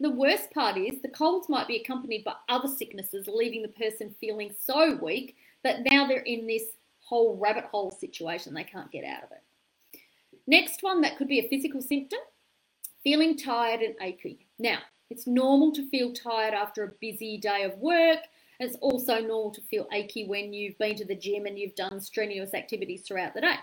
The 0.00 0.10
worst 0.10 0.50
part 0.52 0.78
is 0.78 1.02
the 1.02 1.08
colds 1.08 1.48
might 1.50 1.68
be 1.68 1.76
accompanied 1.76 2.24
by 2.24 2.34
other 2.48 2.68
sicknesses, 2.68 3.28
leaving 3.28 3.62
the 3.62 3.68
person 3.68 4.14
feeling 4.20 4.54
so 4.58 4.98
weak 5.02 5.36
that 5.64 5.84
now 5.90 6.06
they're 6.06 6.20
in 6.20 6.46
this 6.46 6.64
whole 7.00 7.36
rabbit 7.36 7.64
hole 7.64 7.90
situation. 7.90 8.54
They 8.54 8.64
can't 8.64 8.90
get 8.90 9.04
out 9.04 9.24
of 9.24 9.30
it. 9.32 10.00
Next 10.46 10.82
one, 10.82 11.02
that 11.02 11.18
could 11.18 11.28
be 11.28 11.40
a 11.40 11.48
physical 11.48 11.82
symptom 11.82 12.18
feeling 13.04 13.36
tired 13.36 13.80
and 13.80 13.94
achy. 14.00 14.46
Now, 14.58 14.78
it's 15.10 15.26
normal 15.26 15.72
to 15.72 15.88
feel 15.90 16.12
tired 16.12 16.54
after 16.54 16.84
a 16.84 16.92
busy 17.00 17.36
day 17.36 17.64
of 17.64 17.76
work. 17.78 18.20
It's 18.62 18.76
also 18.76 19.18
normal 19.18 19.50
to 19.50 19.60
feel 19.60 19.88
achy 19.92 20.24
when 20.24 20.52
you've 20.52 20.78
been 20.78 20.94
to 20.94 21.04
the 21.04 21.16
gym 21.16 21.46
and 21.46 21.58
you've 21.58 21.74
done 21.74 22.00
strenuous 22.00 22.54
activities 22.54 23.02
throughout 23.02 23.34
the 23.34 23.40
day. 23.40 23.56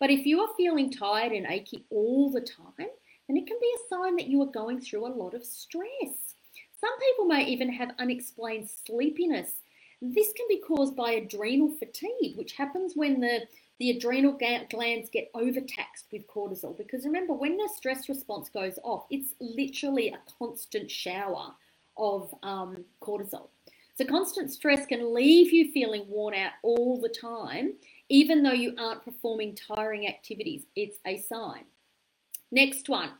But 0.00 0.10
if 0.10 0.24
you 0.24 0.40
are 0.40 0.48
feeling 0.56 0.90
tired 0.90 1.32
and 1.32 1.46
achy 1.46 1.84
all 1.90 2.30
the 2.30 2.40
time, 2.40 2.88
then 3.28 3.36
it 3.36 3.46
can 3.46 3.58
be 3.60 3.70
a 3.76 3.94
sign 3.94 4.16
that 4.16 4.28
you 4.28 4.40
are 4.40 4.46
going 4.46 4.80
through 4.80 5.06
a 5.06 5.12
lot 5.12 5.34
of 5.34 5.44
stress. 5.44 6.34
Some 6.80 6.98
people 6.98 7.26
may 7.26 7.44
even 7.44 7.70
have 7.74 7.90
unexplained 7.98 8.70
sleepiness. 8.70 9.60
This 10.00 10.32
can 10.32 10.46
be 10.48 10.62
caused 10.66 10.96
by 10.96 11.10
adrenal 11.10 11.76
fatigue, 11.76 12.38
which 12.38 12.52
happens 12.52 12.94
when 12.94 13.20
the, 13.20 13.40
the 13.78 13.90
adrenal 13.90 14.38
glands 14.70 15.10
get 15.10 15.30
overtaxed 15.34 16.06
with 16.10 16.26
cortisol. 16.26 16.74
Because 16.74 17.04
remember, 17.04 17.34
when 17.34 17.58
the 17.58 17.68
stress 17.76 18.08
response 18.08 18.48
goes 18.48 18.78
off, 18.82 19.04
it's 19.10 19.34
literally 19.40 20.08
a 20.08 20.20
constant 20.38 20.90
shower 20.90 21.52
of 21.98 22.34
um, 22.42 22.84
cortisol. 23.02 23.48
So, 23.98 24.04
constant 24.04 24.52
stress 24.52 24.86
can 24.86 25.12
leave 25.12 25.52
you 25.52 25.72
feeling 25.72 26.04
worn 26.08 26.32
out 26.32 26.52
all 26.62 27.00
the 27.00 27.08
time, 27.08 27.72
even 28.08 28.44
though 28.44 28.52
you 28.52 28.72
aren't 28.78 29.04
performing 29.04 29.56
tiring 29.56 30.06
activities. 30.06 30.66
It's 30.76 31.00
a 31.04 31.18
sign. 31.18 31.64
Next 32.52 32.88
one. 32.88 33.10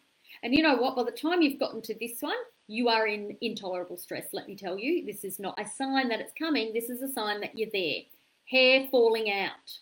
And 0.45 0.55
you 0.55 0.62
know 0.62 0.77
what? 0.77 0.95
By 0.95 1.03
the 1.03 1.11
time 1.11 1.43
you've 1.43 1.59
gotten 1.59 1.83
to 1.83 1.97
this 1.99 2.21
one, 2.21 2.37
you 2.69 2.88
are 2.88 3.09
in 3.09 3.37
intolerable 3.41 3.97
stress. 3.97 4.27
Let 4.33 4.47
me 4.47 4.55
tell 4.55 4.79
you, 4.79 5.05
this 5.05 5.25
is 5.25 5.41
not 5.41 5.59
a 5.59 5.69
sign 5.69 6.11
that 6.11 6.21
it's 6.21 6.33
coming. 6.38 6.73
This 6.73 6.91
is 6.91 7.03
a 7.03 7.12
sign 7.12 7.41
that 7.41 7.59
you're 7.59 7.71
there. 7.73 8.03
Hair 8.49 8.87
falling 8.88 9.33
out. 9.33 9.81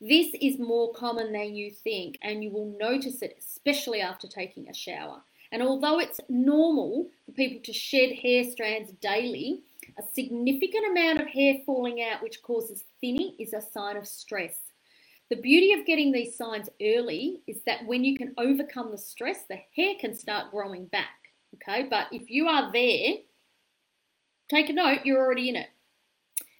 This 0.00 0.28
is 0.40 0.58
more 0.58 0.94
common 0.94 1.34
than 1.34 1.54
you 1.54 1.70
think, 1.70 2.16
and 2.22 2.42
you 2.42 2.50
will 2.50 2.74
notice 2.80 3.20
it, 3.20 3.36
especially 3.38 4.00
after 4.00 4.26
taking 4.26 4.70
a 4.70 4.74
shower. 4.74 5.20
And 5.52 5.62
although 5.62 5.98
it's 5.98 6.20
normal 6.30 7.10
for 7.26 7.32
people 7.32 7.60
to 7.62 7.74
shed 7.74 8.12
hair 8.22 8.44
strands 8.44 8.92
daily, 9.02 9.64
a 9.98 10.02
significant 10.02 10.86
amount 10.90 11.20
of 11.20 11.28
hair 11.28 11.56
falling 11.66 12.02
out, 12.02 12.22
which 12.22 12.42
causes 12.42 12.84
thinning, 13.00 13.34
is 13.38 13.52
a 13.52 13.60
sign 13.60 13.96
of 13.96 14.06
stress. 14.06 14.58
The 15.30 15.36
beauty 15.36 15.72
of 15.72 15.86
getting 15.86 16.10
these 16.10 16.36
signs 16.36 16.68
early 16.82 17.42
is 17.46 17.62
that 17.64 17.86
when 17.86 18.02
you 18.04 18.16
can 18.16 18.34
overcome 18.36 18.90
the 18.90 18.98
stress, 18.98 19.44
the 19.48 19.58
hair 19.76 19.94
can 20.00 20.14
start 20.14 20.50
growing 20.50 20.86
back. 20.86 21.08
Okay, 21.54 21.86
but 21.88 22.06
if 22.12 22.30
you 22.30 22.48
are 22.48 22.72
there, 22.72 23.14
take 24.48 24.68
a 24.68 24.72
note, 24.72 25.00
you're 25.04 25.24
already 25.24 25.48
in 25.48 25.56
it. 25.56 25.68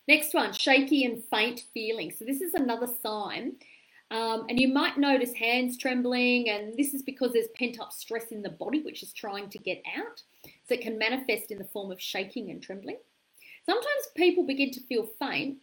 Next 0.08 0.34
one, 0.34 0.52
shaky 0.52 1.04
and 1.04 1.22
faint 1.30 1.64
feeling. 1.72 2.10
So 2.10 2.24
this 2.24 2.40
is 2.40 2.54
another 2.54 2.88
sign. 3.02 3.56
Um, 4.10 4.46
and 4.48 4.58
you 4.58 4.66
might 4.66 4.98
notice 4.98 5.32
hands 5.34 5.76
trembling, 5.76 6.48
and 6.48 6.76
this 6.76 6.94
is 6.94 7.02
because 7.02 7.32
there's 7.32 7.46
pent 7.56 7.80
up 7.80 7.92
stress 7.92 8.32
in 8.32 8.42
the 8.42 8.50
body, 8.50 8.82
which 8.82 9.04
is 9.04 9.12
trying 9.12 9.50
to 9.50 9.58
get 9.58 9.82
out. 9.96 10.22
So 10.66 10.74
it 10.74 10.80
can 10.80 10.98
manifest 10.98 11.52
in 11.52 11.58
the 11.58 11.64
form 11.64 11.92
of 11.92 12.00
shaking 12.00 12.50
and 12.50 12.60
trembling. 12.60 12.96
Sometimes 13.64 14.08
people 14.16 14.44
begin 14.44 14.70
to 14.72 14.80
feel 14.80 15.08
faint, 15.18 15.58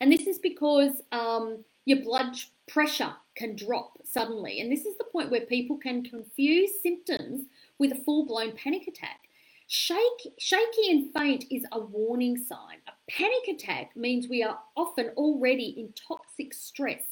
and 0.00 0.10
this 0.10 0.26
is 0.26 0.38
because 0.38 1.02
um, 1.12 1.64
your 1.84 2.02
blood 2.02 2.36
pressure 2.68 3.12
can 3.34 3.56
drop 3.56 3.98
suddenly. 4.04 4.60
And 4.60 4.70
this 4.70 4.86
is 4.86 4.96
the 4.96 5.04
point 5.04 5.30
where 5.30 5.42
people 5.42 5.76
can 5.76 6.02
confuse 6.02 6.80
symptoms 6.82 7.42
with 7.78 7.92
a 7.92 8.02
full 8.04 8.26
blown 8.26 8.52
panic 8.52 8.86
attack. 8.86 9.20
Shake, 9.66 10.32
shaky 10.38 10.90
and 10.90 11.12
faint 11.14 11.44
is 11.50 11.64
a 11.72 11.78
warning 11.78 12.36
sign. 12.36 12.78
A 12.88 12.92
panic 13.10 13.48
attack 13.48 13.96
means 13.96 14.28
we 14.28 14.42
are 14.42 14.58
often 14.76 15.10
already 15.16 15.76
in 15.78 15.92
toxic 15.92 16.52
stress. 16.52 17.04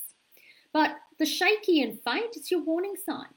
But 0.72 0.96
the 1.18 1.26
shaky 1.26 1.82
and 1.82 2.00
faint 2.02 2.36
is 2.36 2.50
your 2.50 2.62
warning 2.62 2.96
sign. 3.04 3.28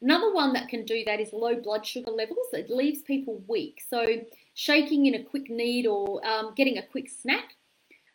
Another 0.00 0.32
one 0.32 0.52
that 0.52 0.68
can 0.68 0.84
do 0.84 1.04
that 1.06 1.20
is 1.20 1.32
low 1.32 1.56
blood 1.56 1.86
sugar 1.86 2.10
levels. 2.10 2.48
It 2.52 2.70
leaves 2.70 3.02
people 3.02 3.42
weak. 3.48 3.80
So, 3.88 4.04
shaking 4.58 5.06
in 5.06 5.14
a 5.14 5.22
quick 5.22 5.48
need 5.48 5.86
or 5.86 6.24
um, 6.26 6.52
getting 6.56 6.78
a 6.78 6.82
quick 6.82 7.08
snack 7.08 7.54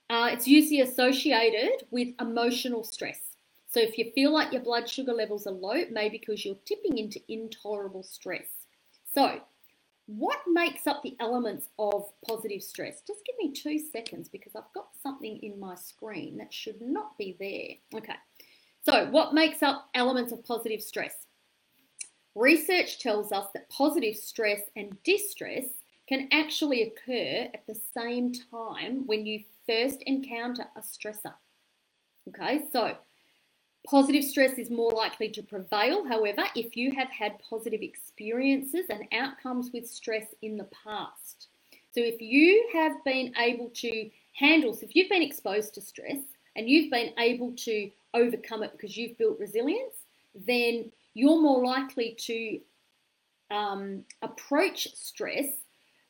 uh, 0.09 0.29
it's 0.31 0.47
usually 0.47 0.81
associated 0.81 1.87
with 1.89 2.09
emotional 2.19 2.83
stress. 2.83 3.19
So 3.67 3.79
if 3.79 3.97
you 3.97 4.11
feel 4.13 4.31
like 4.31 4.51
your 4.51 4.61
blood 4.61 4.87
sugar 4.87 5.13
levels 5.13 5.47
are 5.47 5.53
low, 5.53 5.71
it 5.71 5.91
may 5.91 6.09
because 6.09 6.45
you're 6.45 6.57
tipping 6.65 6.99
into 6.99 7.19
intolerable 7.27 8.03
stress. 8.03 8.47
So, 9.13 9.41
what 10.05 10.39
makes 10.47 10.85
up 10.85 11.01
the 11.01 11.15
elements 11.19 11.69
of 11.79 12.11
positive 12.27 12.61
stress? 12.61 13.01
Just 13.07 13.25
give 13.25 13.35
me 13.39 13.53
two 13.53 13.79
seconds 13.79 14.27
because 14.27 14.53
I've 14.53 14.71
got 14.75 14.89
something 15.01 15.39
in 15.41 15.59
my 15.59 15.75
screen 15.75 16.37
that 16.37 16.53
should 16.53 16.81
not 16.81 17.17
be 17.17 17.37
there. 17.39 17.99
Okay. 17.99 18.15
So, 18.85 19.09
what 19.09 19.33
makes 19.33 19.63
up 19.63 19.89
elements 19.95 20.31
of 20.31 20.43
positive 20.43 20.81
stress? 20.81 21.25
Research 22.35 22.99
tells 22.99 23.31
us 23.31 23.47
that 23.53 23.69
positive 23.69 24.15
stress 24.15 24.61
and 24.75 25.01
distress 25.03 25.65
can 26.13 26.27
actually 26.31 26.83
occur 26.83 27.49
at 27.53 27.65
the 27.65 27.79
same 27.97 28.31
time 28.51 29.07
when 29.07 29.25
you 29.25 29.43
first 29.67 30.03
encounter 30.03 30.65
a 30.75 30.81
stressor. 30.81 31.33
Okay, 32.29 32.65
so 32.71 32.95
positive 33.89 34.23
stress 34.23 34.59
is 34.59 34.69
more 34.69 34.91
likely 34.91 35.29
to 35.29 35.41
prevail, 35.41 36.07
however, 36.07 36.43
if 36.55 36.77
you 36.77 36.91
have 36.91 37.09
had 37.09 37.39
positive 37.39 37.81
experiences 37.81 38.85
and 38.91 39.07
outcomes 39.11 39.71
with 39.73 39.89
stress 39.89 40.27
in 40.43 40.55
the 40.55 40.67
past. 40.83 41.47
So 41.91 42.01
if 42.01 42.21
you 42.21 42.69
have 42.73 43.03
been 43.03 43.33
able 43.39 43.69
to 43.69 44.09
handle, 44.33 44.73
so 44.73 44.85
if 44.85 44.95
you've 44.95 45.09
been 45.09 45.23
exposed 45.23 45.73
to 45.75 45.81
stress 45.81 46.19
and 46.55 46.69
you've 46.69 46.91
been 46.91 47.13
able 47.17 47.53
to 47.53 47.89
overcome 48.13 48.61
it 48.61 48.71
because 48.73 48.95
you've 48.95 49.17
built 49.17 49.39
resilience, 49.39 49.95
then 50.35 50.91
you're 51.15 51.41
more 51.41 51.65
likely 51.65 52.15
to 52.19 52.59
um, 53.49 54.03
approach 54.21 54.93
stress 54.93 55.47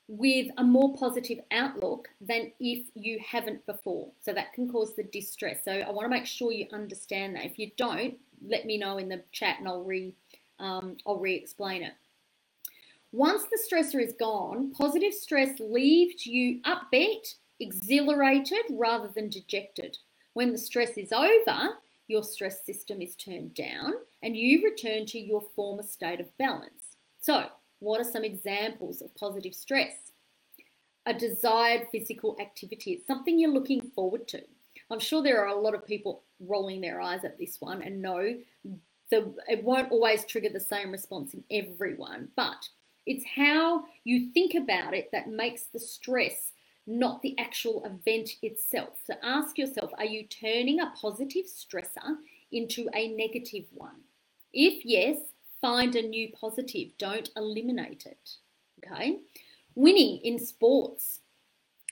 with 0.08 0.48
a 0.58 0.64
more 0.64 0.96
positive 0.98 1.40
outlook 1.52 2.10
than 2.20 2.52
if 2.60 2.88
you 2.94 3.20
haven't 3.26 3.66
before. 3.66 4.10
So 4.22 4.34
that 4.34 4.54
can 4.54 4.70
cause 4.70 4.96
the 4.96 5.04
distress. 5.04 5.64
So 5.64 5.72
I 5.72 5.92
want 5.92 6.06
to 6.06 6.10
make 6.10 6.26
sure 6.26 6.52
you 6.52 6.68
understand 6.74 7.36
that. 7.36 7.46
If 7.46 7.58
you 7.58 7.72
don't, 7.78 8.16
let 8.46 8.66
me 8.66 8.78
know 8.78 8.98
in 8.98 9.10
the 9.10 9.24
chat 9.32 9.60
and 9.60 9.68
I'll 9.68 9.84
re 9.84 10.14
um, 10.60 10.98
I'll 11.06 11.20
re-explain 11.20 11.84
it. 11.84 11.94
Once 13.12 13.44
the 13.44 13.60
stressor 13.60 14.02
is 14.02 14.14
gone, 14.20 14.72
positive 14.72 15.14
stress 15.14 15.60
leaves 15.60 16.26
you 16.26 16.62
upbeat, 16.62 17.36
exhilarated 17.60 18.64
rather 18.72 19.08
than 19.08 19.30
dejected. 19.30 19.98
When 20.34 20.52
the 20.52 20.58
stress 20.58 20.98
is 20.98 21.12
over, 21.12 21.70
your 22.08 22.24
stress 22.24 22.66
system 22.66 23.02
is 23.02 23.16
turned 23.16 23.54
down 23.54 23.94
and 24.22 24.36
you 24.38 24.64
return 24.64 25.06
to 25.08 25.20
your 25.20 25.44
former 25.56 25.84
state 25.84 26.20
of 26.20 26.36
balance. 26.38 26.98
So, 27.20 27.46
what 27.84 28.00
are 28.00 28.10
some 28.10 28.24
examples 28.24 29.02
of 29.02 29.14
positive 29.16 29.54
stress? 29.54 29.94
A 31.06 31.14
desired 31.14 31.88
physical 31.92 32.38
activity. 32.40 32.94
It's 32.94 33.08
something 33.08 33.38
you're 33.38 33.52
looking 33.52 33.82
forward 33.82 34.28
to. 34.30 34.42
I'm 34.90 35.00
sure 35.00 35.22
there 35.22 35.46
are 35.46 35.56
a 35.56 35.60
lot 35.60 35.76
of 35.76 35.86
people 35.86 36.24
rolling 36.40 36.82
their 36.82 37.02
eyes 37.02 37.26
at 37.26 37.38
this 37.38 37.58
one 37.60 37.82
and 37.82 38.02
know 38.02 38.36
the, 39.10 39.34
it 39.48 39.64
won't 39.64 39.92
always 39.92 40.26
trigger 40.26 40.50
the 40.50 40.60
same 40.60 40.92
response 40.92 41.34
in 41.34 41.44
everyone, 41.52 42.30
but 42.36 42.68
it's 43.06 43.26
how 43.36 43.84
you 44.06 44.32
think 44.32 44.56
about 44.56 44.94
it 44.94 45.10
that 45.12 45.30
makes 45.30 45.64
the 45.64 45.80
stress 45.80 46.52
not 46.86 47.22
the 47.22 47.38
actual 47.40 47.84
event 47.86 48.32
itself. 48.42 49.00
So 49.06 49.14
ask 49.24 49.58
yourself 49.58 49.92
are 49.98 50.06
you 50.06 50.26
turning 50.28 50.80
a 50.80 50.94
positive 51.00 51.46
stressor 51.46 52.18
into 52.52 52.90
a 52.94 53.10
negative 53.10 53.66
one? 53.74 54.02
If 54.54 54.86
yes, 54.86 55.18
find 55.64 55.96
a 55.96 56.02
new 56.02 56.30
positive, 56.40 56.90
don't 57.00 57.30
eliminate 57.38 58.06
it. 58.06 58.32
Okay? 58.86 59.20
Winning 59.76 60.20
in 60.24 60.38
sports 60.38 61.22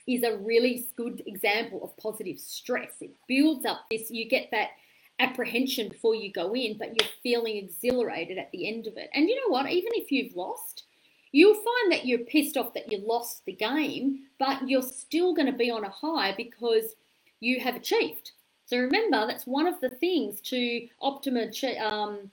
is 0.06 0.22
a 0.22 0.36
really 0.36 0.86
good 0.94 1.22
example 1.26 1.82
of 1.82 1.96
positive 1.96 2.38
stress. 2.38 2.92
It 3.00 3.12
builds 3.26 3.64
up 3.64 3.86
this, 3.90 4.10
you 4.10 4.28
get 4.28 4.50
that 4.50 4.72
apprehension 5.18 5.88
before 5.88 6.14
you 6.14 6.30
go 6.30 6.54
in, 6.54 6.76
but 6.76 6.88
you're 6.88 7.10
feeling 7.22 7.56
exhilarated 7.56 8.36
at 8.36 8.52
the 8.52 8.68
end 8.68 8.86
of 8.86 8.98
it. 8.98 9.08
And 9.14 9.26
you 9.26 9.36
know 9.36 9.52
what? 9.52 9.70
Even 9.70 9.92
if 9.94 10.12
you've 10.12 10.36
lost, 10.36 10.84
you'll 11.30 11.54
find 11.54 11.92
that 11.92 12.04
you're 12.04 12.18
pissed 12.18 12.58
off 12.58 12.74
that 12.74 12.92
you 12.92 13.02
lost 13.06 13.46
the 13.46 13.54
game, 13.54 14.24
but 14.38 14.68
you're 14.68 14.82
still 14.82 15.34
going 15.34 15.50
to 15.50 15.56
be 15.56 15.70
on 15.70 15.84
a 15.84 15.88
high 15.88 16.34
because 16.36 16.94
you 17.40 17.58
have 17.60 17.76
achieved. 17.76 18.32
So 18.66 18.76
remember, 18.76 19.26
that's 19.26 19.46
one 19.46 19.66
of 19.66 19.80
the 19.80 19.90
things 19.90 20.40
to 20.42 20.88
optimum 21.00 21.50
um, 21.80 22.30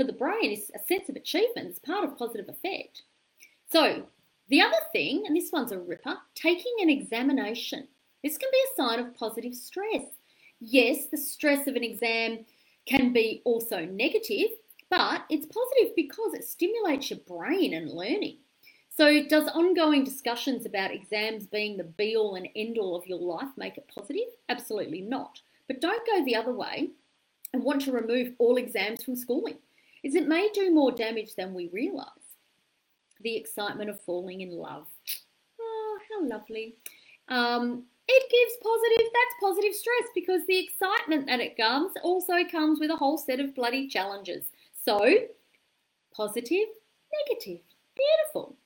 for 0.00 0.04
the 0.04 0.12
brain 0.14 0.50
is 0.50 0.70
a 0.74 0.78
sense 0.88 1.10
of 1.10 1.16
achievement. 1.16 1.68
It's 1.68 1.78
part 1.78 2.04
of 2.04 2.16
positive 2.16 2.48
effect. 2.48 3.02
So 3.70 4.04
the 4.48 4.62
other 4.62 4.78
thing, 4.92 5.24
and 5.26 5.36
this 5.36 5.52
one's 5.52 5.72
a 5.72 5.78
ripper, 5.78 6.16
taking 6.34 6.72
an 6.80 6.88
examination. 6.88 7.86
This 8.24 8.38
can 8.38 8.48
be 8.50 8.58
a 8.58 8.76
sign 8.76 8.98
of 8.98 9.14
positive 9.14 9.54
stress. 9.54 10.06
Yes, 10.58 11.08
the 11.10 11.18
stress 11.18 11.66
of 11.66 11.76
an 11.76 11.84
exam 11.84 12.46
can 12.86 13.12
be 13.12 13.42
also 13.44 13.84
negative, 13.84 14.48
but 14.88 15.26
it's 15.28 15.44
positive 15.44 15.94
because 15.94 16.32
it 16.32 16.44
stimulates 16.44 17.10
your 17.10 17.18
brain 17.28 17.74
and 17.74 17.90
learning. 17.90 18.38
So, 18.88 19.22
does 19.28 19.48
ongoing 19.48 20.02
discussions 20.02 20.64
about 20.64 20.92
exams 20.92 21.44
being 21.44 21.76
the 21.76 21.84
be 21.84 22.16
all 22.16 22.36
and 22.36 22.48
end 22.56 22.78
all 22.78 22.96
of 22.96 23.06
your 23.06 23.18
life 23.18 23.48
make 23.58 23.76
it 23.76 23.90
positive? 23.94 24.28
Absolutely 24.48 25.02
not. 25.02 25.42
But 25.68 25.82
don't 25.82 26.06
go 26.06 26.24
the 26.24 26.36
other 26.36 26.52
way 26.54 26.88
and 27.52 27.62
want 27.62 27.82
to 27.82 27.92
remove 27.92 28.32
all 28.38 28.56
exams 28.56 29.04
from 29.04 29.16
schooling, 29.16 29.58
as 30.04 30.14
it 30.14 30.28
may 30.28 30.48
do 30.52 30.72
more 30.72 30.92
damage 30.92 31.34
than 31.34 31.54
we 31.54 31.68
realise. 31.68 32.08
The 33.20 33.36
excitement 33.36 33.90
of 33.90 34.00
falling 34.02 34.40
in 34.40 34.50
love. 34.50 34.86
Oh, 35.60 35.98
how 36.10 36.26
lovely. 36.26 36.76
Um, 37.28 37.84
it 38.08 38.30
gives 38.30 38.58
positive, 38.62 39.12
that's 39.12 39.40
positive 39.40 39.74
stress 39.74 40.08
because 40.14 40.42
the 40.46 40.58
excitement 40.58 41.26
that 41.26 41.40
it 41.40 41.56
comes 41.56 41.92
also 42.02 42.44
comes 42.50 42.80
with 42.80 42.90
a 42.90 42.96
whole 42.96 43.18
set 43.18 43.38
of 43.38 43.54
bloody 43.54 43.86
challenges. 43.86 44.46
So, 44.84 44.98
positive, 46.12 46.66
negative, 47.28 47.60
beautiful. 47.94 48.56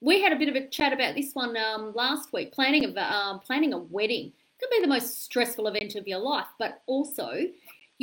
We 0.00 0.20
had 0.20 0.32
a 0.32 0.38
bit 0.38 0.48
of 0.48 0.56
a 0.56 0.68
chat 0.68 0.92
about 0.92 1.14
this 1.14 1.32
one 1.32 1.56
um, 1.56 1.92
last 1.94 2.32
week. 2.32 2.52
Planning 2.52 2.84
a 2.84 3.00
um, 3.00 3.40
planning 3.40 3.72
a 3.72 3.78
wedding 3.78 4.32
can 4.58 4.68
be 4.70 4.82
the 4.82 4.92
most 4.92 5.22
stressful 5.22 5.68
event 5.68 5.94
of 5.94 6.06
your 6.06 6.18
life, 6.18 6.48
but 6.58 6.82
also, 6.86 7.46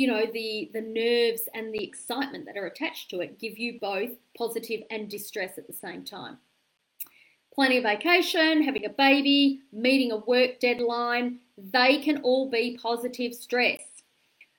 you 0.00 0.06
know, 0.06 0.24
the 0.32 0.70
the 0.72 0.80
nerves 0.80 1.42
and 1.52 1.74
the 1.74 1.84
excitement 1.84 2.46
that 2.46 2.56
are 2.56 2.64
attached 2.64 3.10
to 3.10 3.20
it 3.20 3.38
give 3.38 3.58
you 3.58 3.78
both 3.78 4.08
positive 4.34 4.80
and 4.90 5.10
distress 5.10 5.58
at 5.58 5.66
the 5.66 5.74
same 5.74 6.06
time. 6.06 6.38
Planning 7.54 7.80
a 7.80 7.82
vacation, 7.82 8.62
having 8.62 8.86
a 8.86 8.88
baby, 8.88 9.60
meeting 9.72 10.10
a 10.10 10.16
work 10.16 10.58
deadline, 10.58 11.40
they 11.58 11.98
can 11.98 12.22
all 12.22 12.48
be 12.48 12.78
positive 12.80 13.34
stress. 13.34 13.82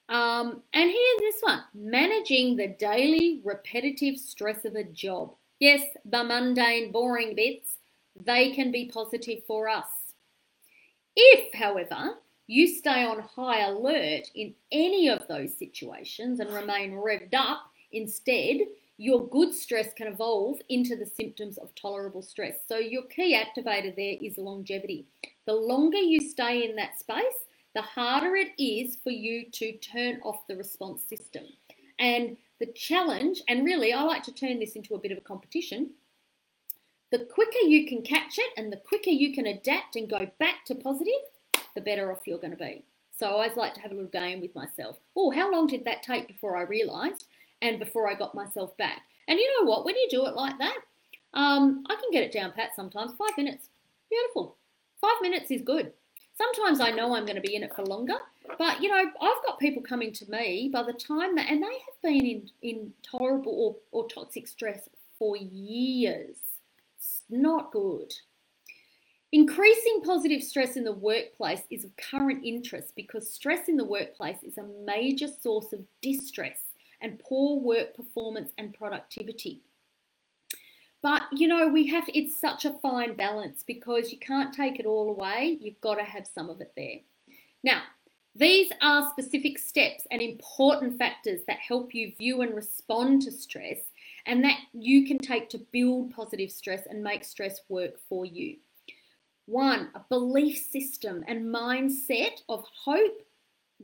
Um, 0.10 0.62
and 0.74 0.92
here's 0.92 1.20
this 1.20 1.42
one 1.42 1.64
managing 1.74 2.56
the 2.56 2.68
daily 2.68 3.42
repetitive 3.44 4.20
stress 4.20 4.64
of 4.64 4.76
a 4.76 4.84
job. 4.84 5.34
Yes, 5.60 5.82
the 6.06 6.24
mundane, 6.24 6.92
boring 6.92 7.34
bits, 7.34 7.78
they 8.24 8.52
can 8.52 8.72
be 8.72 8.92
positive 8.94 9.40
for 9.48 9.68
us. 9.68 10.14
If, 11.16 11.52
however, 11.56 12.18
you 12.52 12.68
stay 12.68 13.06
on 13.06 13.18
high 13.22 13.62
alert 13.62 14.30
in 14.36 14.54
any 14.74 15.08
of 15.08 15.26
those 15.30 15.58
situations 15.58 16.42
and 16.42 16.54
remain 16.54 16.92
revved 16.92 17.34
up 17.34 17.62
instead, 17.94 18.58
your 18.98 19.26
good 19.30 19.54
stress 19.54 19.94
can 19.94 20.08
evolve 20.08 20.60
into 20.68 20.98
the 20.98 21.06
symptoms 21.06 21.58
of 21.58 21.74
tolerable 21.76 22.22
stress. 22.22 22.58
So, 22.68 22.76
your 22.76 23.04
key 23.04 23.38
activator 23.38 23.96
there 23.96 24.18
is 24.22 24.38
longevity. 24.38 25.08
The 25.46 25.54
longer 25.54 25.98
you 25.98 26.20
stay 26.20 26.70
in 26.70 26.76
that 26.76 27.00
space, 27.00 27.48
the 27.74 27.84
harder 27.84 28.36
it 28.36 28.50
is 28.62 28.98
for 29.02 29.12
you 29.12 29.50
to 29.52 29.78
turn 29.78 30.20
off 30.22 30.46
the 30.50 30.58
response 30.58 31.04
system. 31.04 31.46
And 32.00 32.36
the 32.60 32.74
challenge, 32.74 33.42
and 33.48 33.64
really, 33.64 33.94
I 33.94 34.04
like 34.04 34.24
to 34.24 34.34
turn 34.34 34.60
this 34.60 34.76
into 34.76 34.96
a 34.96 35.00
bit 35.00 35.14
of 35.14 35.20
a 35.20 35.22
competition. 35.22 35.92
The 37.12 37.20
quicker 37.20 37.66
you 37.66 37.88
can 37.88 38.02
catch 38.02 38.38
it 38.38 38.52
and 38.58 38.74
the 38.74 38.82
quicker 38.86 39.10
you 39.10 39.34
can 39.34 39.46
adapt 39.46 39.96
and 39.96 40.10
go 40.10 40.30
back 40.38 40.66
to 40.66 40.76
positive, 40.76 41.14
the 41.76 41.82
better 41.82 42.12
off 42.12 42.26
you're 42.26 42.38
going 42.38 42.52
to 42.52 42.58
be. 42.58 42.84
So 43.18 43.28
I 43.28 43.32
always 43.32 43.56
like 43.56 43.74
to 43.76 43.82
have 43.82 43.92
a 43.92 43.96
little 43.96 44.10
game 44.10 44.42
with 44.42 44.56
myself. 44.56 44.98
Oh, 45.16 45.32
how 45.32 45.52
long 45.52 45.68
did 45.68 45.86
that 45.86 46.04
take 46.04 46.28
before 46.28 46.58
I 46.58 46.64
realised 46.64 47.26
and 47.62 47.80
before 47.80 48.10
I 48.10 48.16
got 48.16 48.34
myself 48.34 48.76
back? 48.78 49.02
And 49.28 49.38
you 49.38 49.60
know 49.60 49.70
what? 49.70 49.86
When 49.86 49.96
you 49.96 50.08
do 50.10 50.26
it 50.26 50.36
like 50.36 50.58
that, 50.58 50.78
um, 51.34 51.84
I 51.90 51.96
can 51.96 52.12
get 52.12 52.24
it 52.24 52.32
down 52.32 52.52
pat 52.52 52.72
sometimes. 52.76 53.14
Five 53.18 53.38
minutes. 53.38 53.70
Beautiful. 54.10 54.58
Five 55.00 55.22
minutes 55.22 55.52
is 55.52 55.62
good. 55.62 55.94
Sometimes 56.38 56.80
I 56.80 56.92
know 56.92 57.16
I'm 57.16 57.26
going 57.26 57.36
to 57.36 57.48
be 57.48 57.56
in 57.56 57.64
it 57.64 57.76
for 57.76 57.86
longer, 57.86 58.16
but 58.58 58.82
you 58.82 58.90
know, 58.90 58.96
I've 58.96 59.46
got 59.46 59.60
people 59.60 59.84
coming 59.84 60.12
to 60.14 60.32
me 60.32 60.70
by 60.74 60.82
the 60.82 60.94
time 60.94 61.36
that, 61.36 61.50
and 61.50 61.62
they 61.62 61.68
have 61.68 62.02
been 62.02 62.26
in 62.26 62.50
in 62.62 62.94
intolerable 63.04 63.80
or, 63.92 64.02
or 64.04 64.08
toxic 64.10 64.48
stress 64.48 64.90
for 65.20 65.38
years. 65.38 66.38
It's 66.98 67.22
not 67.30 67.72
good. 67.72 68.14
Increasing 69.34 70.02
positive 70.04 70.44
stress 70.44 70.76
in 70.76 70.84
the 70.84 70.92
workplace 70.92 71.62
is 71.70 71.86
of 71.86 71.96
current 71.96 72.44
interest 72.44 72.92
because 72.98 73.30
stress 73.30 73.70
in 73.70 73.78
the 73.78 73.86
workplace 73.86 74.44
is 74.44 74.58
a 74.58 74.68
major 74.86 75.28
source 75.28 75.72
of 75.72 75.80
distress 76.02 76.60
and 77.02 77.18
poor 77.18 77.58
work 77.62 77.96
performance 77.96 78.52
and 78.58 78.74
productivity. 78.74 79.62
But 81.02 81.24
you 81.32 81.48
know, 81.48 81.70
we 81.70 81.88
have 81.88 82.10
it's 82.14 82.40
such 82.40 82.66
a 82.66 82.78
fine 82.82 83.16
balance 83.16 83.64
because 83.66 84.12
you 84.12 84.20
can't 84.20 84.54
take 84.54 84.82
it 84.82 84.86
all 84.86 85.10
away. 85.10 85.58
You've 85.62 85.80
got 85.80 85.96
to 85.96 86.04
have 86.04 86.28
some 86.28 86.50
of 86.50 86.60
it 86.60 86.74
there. 86.76 87.00
Now, 87.64 87.84
these 88.36 88.70
are 88.82 89.10
specific 89.10 89.60
steps 89.60 90.06
and 90.12 90.22
important 90.22 90.98
factors 90.98 91.42
that 91.48 91.58
help 91.58 91.94
you 91.94 92.12
view 92.18 92.42
and 92.42 92.54
respond 92.54 93.22
to 93.24 93.32
stress 93.32 93.80
and 94.26 94.44
that 94.44 94.60
you 94.74 95.06
can 95.06 95.18
take 95.20 95.50
to 95.50 95.58
build 95.58 96.12
positive 96.12 96.52
stress 96.52 96.86
and 96.90 97.02
make 97.02 97.24
stress 97.24 97.62
work 97.70 97.94
for 98.10 98.26
you. 98.26 98.58
One, 99.52 99.90
a 99.96 100.00
belief 100.08 100.66
system 100.72 101.26
and 101.28 101.54
mindset 101.54 102.40
of 102.48 102.64
hope, 102.86 103.22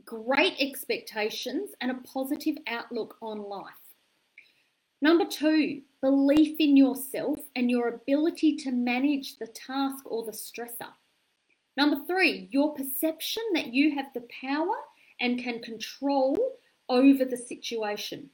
great 0.02 0.54
expectations, 0.58 1.72
and 1.82 1.90
a 1.90 2.00
positive 2.10 2.56
outlook 2.66 3.18
on 3.20 3.46
life. 3.50 3.74
Number 5.02 5.26
two, 5.26 5.82
belief 6.00 6.56
in 6.58 6.74
yourself 6.74 7.38
and 7.54 7.70
your 7.70 7.88
ability 7.88 8.56
to 8.56 8.72
manage 8.72 9.36
the 9.36 9.46
task 9.46 10.10
or 10.10 10.24
the 10.24 10.32
stressor. 10.32 10.94
Number 11.76 12.02
three, 12.06 12.48
your 12.50 12.72
perception 12.72 13.42
that 13.52 13.74
you 13.74 13.94
have 13.94 14.06
the 14.14 14.26
power 14.40 14.74
and 15.20 15.38
can 15.38 15.60
control 15.60 16.54
over 16.88 17.26
the 17.26 17.36
situation. 17.36 18.30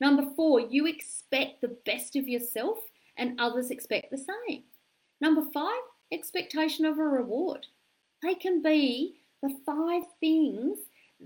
Number 0.00 0.24
four, 0.34 0.58
you 0.58 0.86
expect 0.86 1.60
the 1.60 1.76
best 1.86 2.16
of 2.16 2.26
yourself 2.26 2.78
and 3.16 3.40
others 3.40 3.70
expect 3.70 4.10
the 4.10 4.18
same. 4.18 4.64
Number 5.20 5.42
five, 5.54 5.80
expectation 6.14 6.84
of 6.84 6.98
a 6.98 7.02
reward. 7.02 7.66
They 8.22 8.34
can 8.34 8.62
be 8.62 9.16
the 9.42 9.54
five 9.66 10.04
things, 10.20 10.78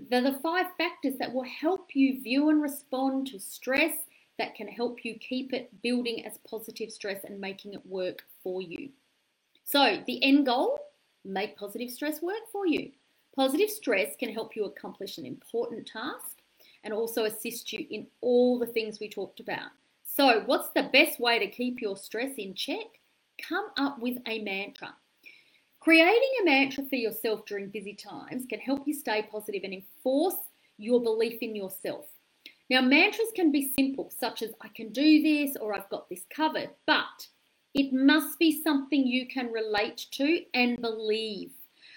they're 0.09 0.21
the 0.21 0.39
five 0.43 0.67
factors 0.77 1.15
that 1.19 1.33
will 1.33 1.43
help 1.43 1.95
you 1.95 2.21
view 2.21 2.49
and 2.49 2.61
respond 2.61 3.27
to 3.27 3.39
stress 3.39 3.93
that 4.37 4.55
can 4.55 4.67
help 4.67 5.03
you 5.03 5.15
keep 5.15 5.53
it 5.53 5.69
building 5.81 6.25
as 6.25 6.39
positive 6.49 6.91
stress 6.91 7.23
and 7.23 7.39
making 7.39 7.73
it 7.73 7.85
work 7.85 8.23
for 8.43 8.61
you. 8.61 8.89
So, 9.63 10.01
the 10.07 10.23
end 10.23 10.45
goal 10.45 10.79
make 11.25 11.57
positive 11.57 11.91
stress 11.91 12.21
work 12.21 12.49
for 12.51 12.65
you. 12.65 12.91
Positive 13.35 13.69
stress 13.69 14.15
can 14.17 14.33
help 14.33 14.55
you 14.55 14.65
accomplish 14.65 15.17
an 15.17 15.25
important 15.25 15.87
task 15.87 16.37
and 16.83 16.93
also 16.93 17.25
assist 17.25 17.71
you 17.71 17.85
in 17.89 18.07
all 18.21 18.57
the 18.57 18.65
things 18.65 18.99
we 18.99 19.09
talked 19.09 19.39
about. 19.39 19.69
So, 20.03 20.41
what's 20.45 20.69
the 20.71 20.89
best 20.91 21.19
way 21.19 21.39
to 21.39 21.47
keep 21.47 21.81
your 21.81 21.97
stress 21.97 22.33
in 22.37 22.55
check? 22.55 22.98
Come 23.47 23.69
up 23.77 23.99
with 23.99 24.17
a 24.27 24.39
mantra. 24.39 24.95
Creating 25.79 26.31
a 26.41 26.45
mantra 26.45 26.83
for 26.85 26.95
yourself 26.95 27.45
during 27.45 27.69
busy 27.69 27.93
times 27.93 28.45
can 28.49 28.59
help 28.59 28.85
you 28.85 28.93
stay 28.93 29.27
positive 29.31 29.63
and 29.63 29.73
enforce 29.73 30.35
your 30.77 31.01
belief 31.01 31.39
in 31.41 31.55
yourself. 31.55 32.05
Now, 32.69 32.81
mantras 32.81 33.31
can 33.33 33.51
be 33.51 33.71
simple, 33.73 34.11
such 34.15 34.41
as 34.41 34.51
I 34.61 34.67
can 34.67 34.89
do 34.89 35.23
this 35.23 35.55
or 35.55 35.73
I've 35.73 35.89
got 35.89 36.09
this 36.09 36.25
covered, 36.29 36.69
but 36.85 37.27
it 37.73 37.93
must 37.93 38.37
be 38.39 38.61
something 38.61 39.07
you 39.07 39.27
can 39.27 39.51
relate 39.51 40.05
to 40.11 40.43
and 40.53 40.79
believe. 40.81 41.51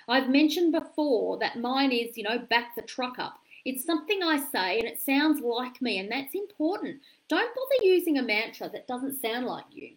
I've 0.09 0.31
mentioned 0.31 0.73
before 0.73 1.39
that 1.39 1.59
mine 1.59 1.93
is, 1.93 2.17
you 2.17 2.25
know, 2.25 2.39
back 2.39 2.75
the 2.75 2.83
truck 2.83 3.19
up. 3.19 3.39
It's 3.65 3.85
something 3.85 4.23
I 4.23 4.39
say 4.39 4.79
and 4.79 4.89
it 4.89 5.01
sounds 5.01 5.41
like 5.41 5.83
me, 5.83 5.99
and 5.99 6.11
that's 6.11 6.35
important. 6.35 7.01
Don't 7.29 7.55
bother 7.55 7.85
using 7.87 8.19
a 8.19 8.23
mantra 8.23 8.69
that 8.71 8.89
doesn't 8.89 9.21
sound 9.21 9.47
like 9.47 9.67
you. 9.71 9.93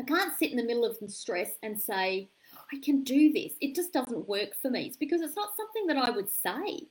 I 0.00 0.04
can't 0.04 0.36
sit 0.36 0.50
in 0.50 0.56
the 0.56 0.64
middle 0.64 0.84
of 0.84 0.96
stress 1.10 1.52
and 1.62 1.80
say, 1.80 2.28
I 2.72 2.78
can 2.82 3.02
do 3.02 3.32
this. 3.32 3.52
It 3.60 3.74
just 3.74 3.92
doesn't 3.92 4.28
work 4.28 4.54
for 4.60 4.70
me. 4.70 4.86
It's 4.86 4.96
because 4.96 5.20
it's 5.20 5.36
not 5.36 5.56
something 5.56 5.86
that 5.88 5.96
I 5.96 6.10
would 6.10 6.30
say. 6.30 6.86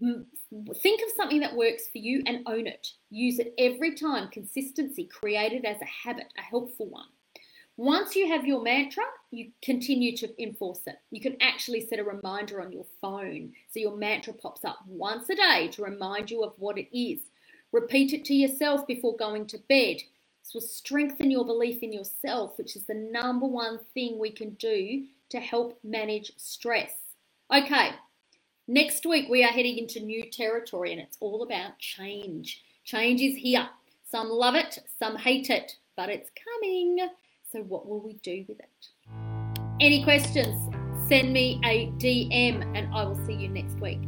Think 0.00 1.00
of 1.02 1.12
something 1.16 1.40
that 1.40 1.56
works 1.56 1.88
for 1.90 1.98
you 1.98 2.22
and 2.26 2.46
own 2.46 2.66
it. 2.66 2.88
Use 3.10 3.38
it 3.38 3.54
every 3.58 3.94
time. 3.94 4.28
Consistency, 4.28 5.04
create 5.06 5.52
it 5.52 5.64
as 5.64 5.80
a 5.80 6.08
habit, 6.08 6.32
a 6.38 6.42
helpful 6.42 6.88
one. 6.88 7.06
Once 7.76 8.14
you 8.14 8.28
have 8.28 8.46
your 8.46 8.62
mantra, 8.62 9.02
you 9.32 9.50
continue 9.60 10.16
to 10.16 10.42
enforce 10.42 10.82
it. 10.86 10.96
You 11.10 11.20
can 11.20 11.36
actually 11.40 11.80
set 11.80 11.98
a 11.98 12.04
reminder 12.04 12.60
on 12.60 12.70
your 12.70 12.86
phone 13.00 13.52
so 13.68 13.80
your 13.80 13.96
mantra 13.96 14.32
pops 14.32 14.64
up 14.64 14.78
once 14.86 15.28
a 15.28 15.34
day 15.34 15.68
to 15.72 15.82
remind 15.82 16.30
you 16.30 16.44
of 16.44 16.52
what 16.58 16.78
it 16.78 16.96
is. 16.96 17.20
Repeat 17.72 18.12
it 18.12 18.24
to 18.26 18.34
yourself 18.34 18.86
before 18.86 19.16
going 19.16 19.46
to 19.48 19.58
bed. 19.68 19.96
This 20.44 20.52
will 20.52 20.60
strengthen 20.60 21.30
your 21.30 21.46
belief 21.46 21.82
in 21.82 21.90
yourself, 21.90 22.58
which 22.58 22.76
is 22.76 22.84
the 22.84 22.94
number 22.94 23.46
one 23.46 23.78
thing 23.94 24.18
we 24.18 24.30
can 24.30 24.50
do 24.54 25.04
to 25.30 25.40
help 25.40 25.78
manage 25.82 26.32
stress. 26.36 26.92
Okay, 27.54 27.92
next 28.68 29.06
week 29.06 29.28
we 29.30 29.42
are 29.42 29.52
heading 29.52 29.78
into 29.78 30.00
new 30.00 30.30
territory 30.30 30.92
and 30.92 31.00
it's 31.00 31.16
all 31.20 31.42
about 31.42 31.78
change. 31.78 32.62
Change 32.84 33.22
is 33.22 33.36
here. 33.36 33.68
Some 34.10 34.28
love 34.28 34.54
it, 34.54 34.80
some 34.98 35.16
hate 35.16 35.48
it, 35.48 35.76
but 35.96 36.10
it's 36.10 36.30
coming. 36.44 36.98
So, 37.50 37.60
what 37.60 37.88
will 37.88 38.00
we 38.00 38.14
do 38.22 38.44
with 38.46 38.60
it? 38.60 38.88
Any 39.80 40.04
questions? 40.04 40.60
Send 41.08 41.32
me 41.32 41.58
a 41.64 41.86
DM 41.98 42.76
and 42.76 42.94
I 42.94 43.04
will 43.04 43.18
see 43.26 43.34
you 43.34 43.48
next 43.48 43.80
week. 43.80 44.00